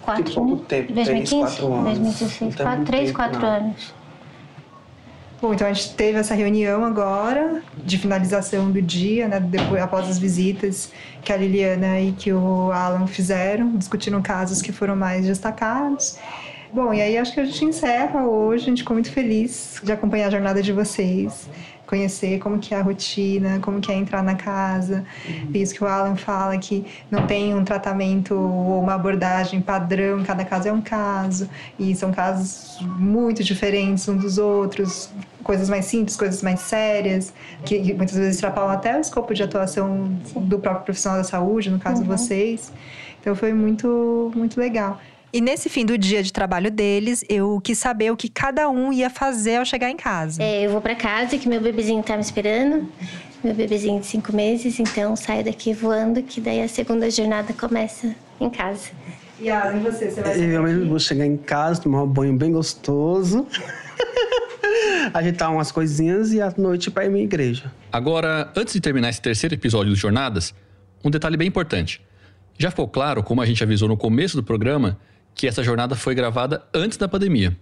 [0.00, 1.30] Quatro, tem pouco tempo, 2015?
[1.30, 1.84] 3, 4 anos.
[1.84, 3.94] 2016, 4, 3, 4 anos.
[5.44, 10.08] Bom, então a gente teve essa reunião agora de finalização do dia, né, depois, após
[10.08, 10.90] as visitas
[11.22, 16.18] que a Liliana e que o Alan fizeram, discutindo casos que foram mais destacados.
[16.72, 19.92] Bom, e aí acho que a gente encerra hoje, a gente ficou muito feliz de
[19.92, 21.46] acompanhar a jornada de vocês
[21.94, 25.04] conhecer como que é a rotina, como que é entrar na casa.
[25.26, 25.50] Uhum.
[25.54, 30.44] Isso que o Alan fala que não tem um tratamento ou uma abordagem padrão, cada
[30.44, 35.08] caso é um caso e são casos muito diferentes uns dos outros,
[35.44, 37.32] coisas mais simples, coisas mais sérias,
[37.64, 41.78] que muitas vezes extrapolam até o escopo de atuação do próprio profissional da saúde, no
[41.78, 42.08] caso uhum.
[42.08, 42.72] vocês.
[43.20, 45.00] Então foi muito muito legal.
[45.34, 48.92] E nesse fim do dia de trabalho deles, eu quis saber o que cada um
[48.92, 50.40] ia fazer ao chegar em casa.
[50.40, 52.88] É, eu vou para casa, que meu bebezinho tá me esperando.
[53.42, 58.14] Meu bebezinho de cinco meses, então saio daqui voando, que daí a segunda jornada começa
[58.40, 58.92] em casa.
[59.40, 60.08] E Alan, e você?
[60.08, 63.44] Você vai Eu mesmo vou chegar em casa, tomar um banho bem gostoso.
[65.12, 67.72] ajeitar umas coisinhas e à noite para ir à minha igreja.
[67.90, 70.54] Agora, antes de terminar esse terceiro episódio dos Jornadas,
[71.04, 72.00] um detalhe bem importante.
[72.56, 74.96] Já ficou claro, como a gente avisou no começo do programa,
[75.34, 77.56] que essa jornada foi gravada antes da pandemia.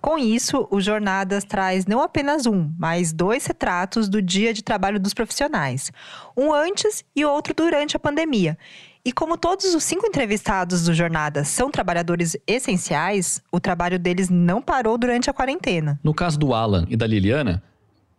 [0.00, 5.00] Com isso, o Jornadas traz não apenas um, mas dois retratos do dia de trabalho
[5.00, 5.90] dos profissionais.
[6.36, 8.56] Um antes e outro durante a pandemia.
[9.04, 14.62] E como todos os cinco entrevistados do Jornadas são trabalhadores essenciais, o trabalho deles não
[14.62, 15.98] parou durante a quarentena.
[16.04, 17.62] No caso do Alan e da Liliana,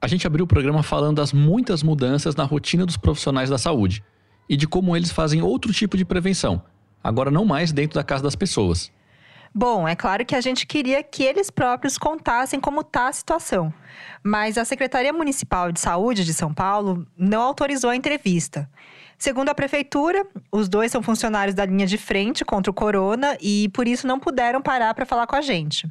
[0.02, 4.04] a gente abriu o programa falando das muitas mudanças na rotina dos profissionais da saúde
[4.50, 6.62] e de como eles fazem outro tipo de prevenção,
[7.08, 8.92] agora não mais dentro da casa das pessoas.
[9.56, 13.74] Bom, é claro que a gente queria que eles próprios contassem como está a situação,
[14.22, 18.70] mas a Secretaria Municipal de Saúde de São Paulo não autorizou a entrevista.
[19.18, 23.70] Segundo a prefeitura, os dois são funcionários da linha de frente contra o corona e
[23.70, 25.90] por isso não puderam parar para falar com a gente.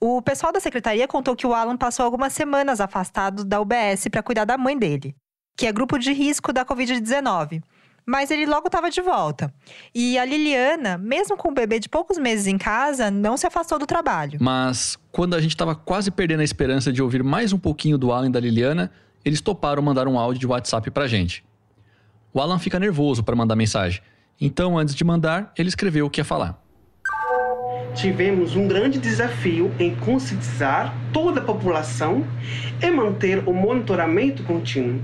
[0.00, 4.22] O pessoal da secretaria contou que o Alan passou algumas semanas afastado da UBS para
[4.22, 5.14] cuidar da mãe dele,
[5.56, 7.60] que é grupo de risco da Covid-19
[8.08, 9.52] mas ele logo estava de volta.
[9.94, 13.78] E a Liliana, mesmo com o bebê de poucos meses em casa, não se afastou
[13.78, 14.38] do trabalho.
[14.40, 18.10] Mas quando a gente estava quase perdendo a esperança de ouvir mais um pouquinho do
[18.10, 18.90] Alan e da Liliana,
[19.22, 21.44] eles toparam mandar um áudio de WhatsApp pra gente.
[22.32, 24.00] O Alan fica nervoso para mandar mensagem.
[24.40, 26.58] Então, antes de mandar, ele escreveu o que ia falar.
[27.94, 32.26] Tivemos um grande desafio em conscientizar toda a população
[32.80, 35.02] e manter o monitoramento contínuo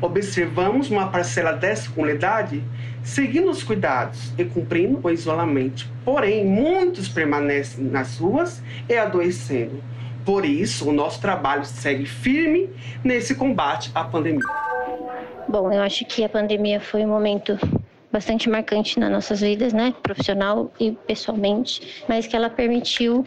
[0.00, 2.62] Observamos uma parcela dessa comunidade
[3.02, 5.86] seguindo os cuidados e cumprindo o isolamento.
[6.04, 9.82] Porém, muitos permanecem nas ruas e adoecendo.
[10.24, 12.70] Por isso, o nosso trabalho segue firme
[13.04, 14.40] nesse combate à pandemia.
[15.46, 17.58] Bom, eu acho que a pandemia foi um momento
[18.10, 23.26] bastante marcante nas nossas vidas, né, profissional e pessoalmente, mas que ela permitiu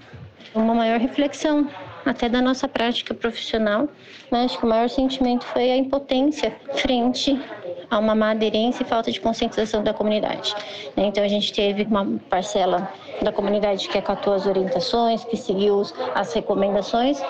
[0.55, 1.69] uma maior reflexão
[2.09, 3.87] até da nossa prática profissional.
[4.31, 4.43] Né?
[4.43, 7.39] Acho que o maior sentimento foi a impotência frente
[7.89, 10.53] a uma má aderência e falta de conscientização da comunidade.
[10.95, 11.05] Né?
[11.05, 12.91] Então a gente teve uma parcela
[13.21, 15.83] da comunidade que acatou as orientações, que seguiu
[16.13, 17.21] as recomendações,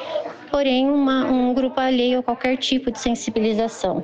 [0.52, 4.04] porém uma, um grupo alheio a qualquer tipo de sensibilização.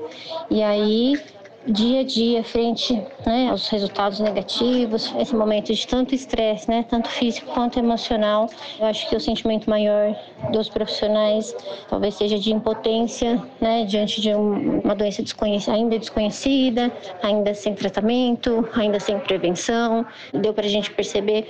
[0.50, 1.20] E aí
[1.68, 2.94] dia a dia frente
[3.26, 8.50] né, aos resultados negativos, esse momento de tanto estresse, né, tanto físico quanto emocional.
[8.80, 10.16] Eu acho que o sentimento maior
[10.52, 11.56] dos profissionais
[11.90, 15.24] talvez seja de impotência né, diante de uma doença
[15.72, 16.92] ainda desconhecida,
[17.22, 20.06] ainda sem tratamento, ainda sem prevenção.
[20.34, 21.50] Deu para a gente perceber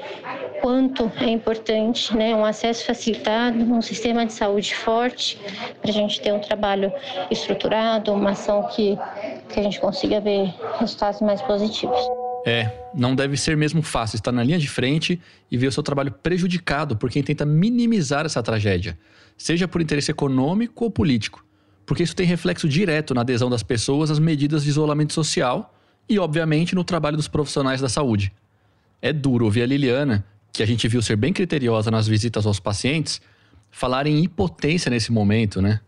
[0.61, 5.39] quanto é importante né, um acesso facilitado, um sistema de saúde forte,
[5.81, 6.91] para a gente ter um trabalho
[7.29, 8.97] estruturado, uma ação que,
[9.53, 11.99] que a gente consiga ver resultados mais positivos.
[12.45, 15.81] É, não deve ser mesmo fácil estar na linha de frente e ver o seu
[15.81, 18.97] trabalho prejudicado por quem tenta minimizar essa tragédia,
[19.37, 21.45] seja por interesse econômico ou político,
[21.85, 25.73] porque isso tem reflexo direto na adesão das pessoas às medidas de isolamento social
[26.09, 28.33] e, obviamente, no trabalho dos profissionais da saúde.
[29.01, 32.59] É duro ouvir a Liliana, que a gente viu ser bem criteriosa nas visitas aos
[32.59, 33.21] pacientes,
[33.71, 35.79] falar em impotência nesse momento, né?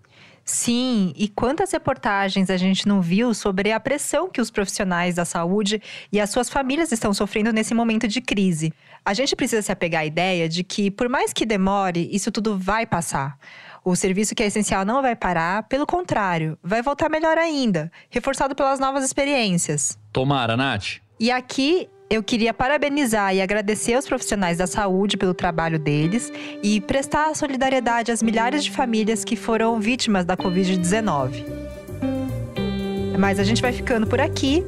[0.46, 5.26] Sim, e quantas reportagens a gente não viu sobre a pressão que os profissionais da
[5.26, 5.82] saúde
[6.12, 8.72] e as suas famílias estão sofrendo nesse momento de crise.
[9.04, 12.60] A gente precisa se apegar à ideia de que, por mais que demore, isso tudo
[12.60, 13.40] vai passar.
[13.84, 18.54] O serviço que é essencial não vai parar, pelo contrário, vai voltar melhor ainda, reforçado
[18.54, 19.98] pelas novas experiências.
[20.14, 21.02] Tomara, Nath.
[21.20, 26.32] E aqui eu queria parabenizar e agradecer aos profissionais da saúde pelo trabalho deles
[26.62, 31.44] e prestar solidariedade às milhares de famílias que foram vítimas da Covid-19.
[33.18, 34.64] Mas a gente vai ficando por aqui.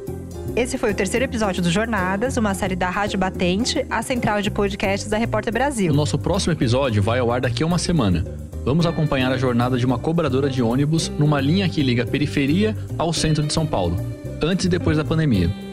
[0.56, 4.50] Esse foi o terceiro episódio do Jornadas, uma série da Rádio Batente, a central de
[4.50, 5.92] podcasts da Repórter Brasil.
[5.92, 8.24] O nosso próximo episódio vai ao ar daqui a uma semana.
[8.64, 12.76] Vamos acompanhar a jornada de uma cobradora de ônibus numa linha que liga a periferia
[12.98, 13.96] ao centro de São Paulo,
[14.42, 15.67] antes e depois da pandemia.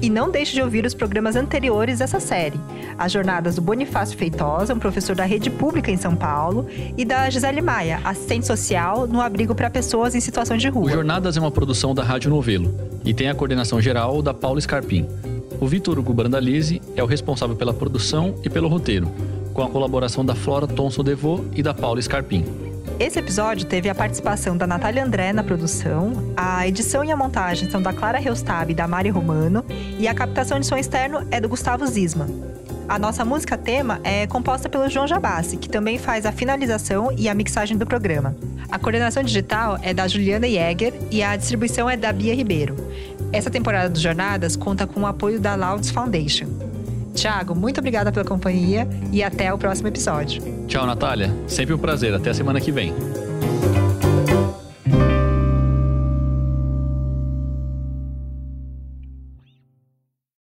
[0.00, 2.58] E não deixe de ouvir os programas anteriores dessa série.
[2.96, 7.28] As jornadas do Bonifácio Feitosa, um professor da rede pública em São Paulo, e da
[7.28, 10.86] Gisele Maia, assistente social no abrigo para pessoas em situação de rua.
[10.86, 12.72] O Jornadas é uma produção da Rádio Novelo
[13.04, 15.06] e tem a coordenação geral da Paula Scarpim.
[15.60, 19.10] O Vitor Hugo Brandalize é o responsável pela produção e pelo roteiro,
[19.52, 22.67] com a colaboração da Flora Thomson Devô e da Paula Scarpim.
[22.98, 27.70] Esse episódio teve a participação da Natália André na produção, a edição e a montagem
[27.70, 29.64] são da Clara Reustab e da Mari Romano,
[30.00, 32.26] e a captação de som externo é do Gustavo Zisman.
[32.88, 37.28] A nossa música tema é composta pelo João Jabassi, que também faz a finalização e
[37.28, 38.34] a mixagem do programa.
[38.68, 42.74] A coordenação digital é da Juliana Jäger e a distribuição é da Bia Ribeiro.
[43.32, 46.67] Essa temporada dos Jornadas conta com o apoio da Louds Foundation.
[47.18, 50.42] Tiago, muito obrigada pela companhia e até o próximo episódio.
[50.66, 51.34] Tchau, Natália.
[51.46, 52.14] Sempre um prazer.
[52.14, 52.94] Até a semana que vem.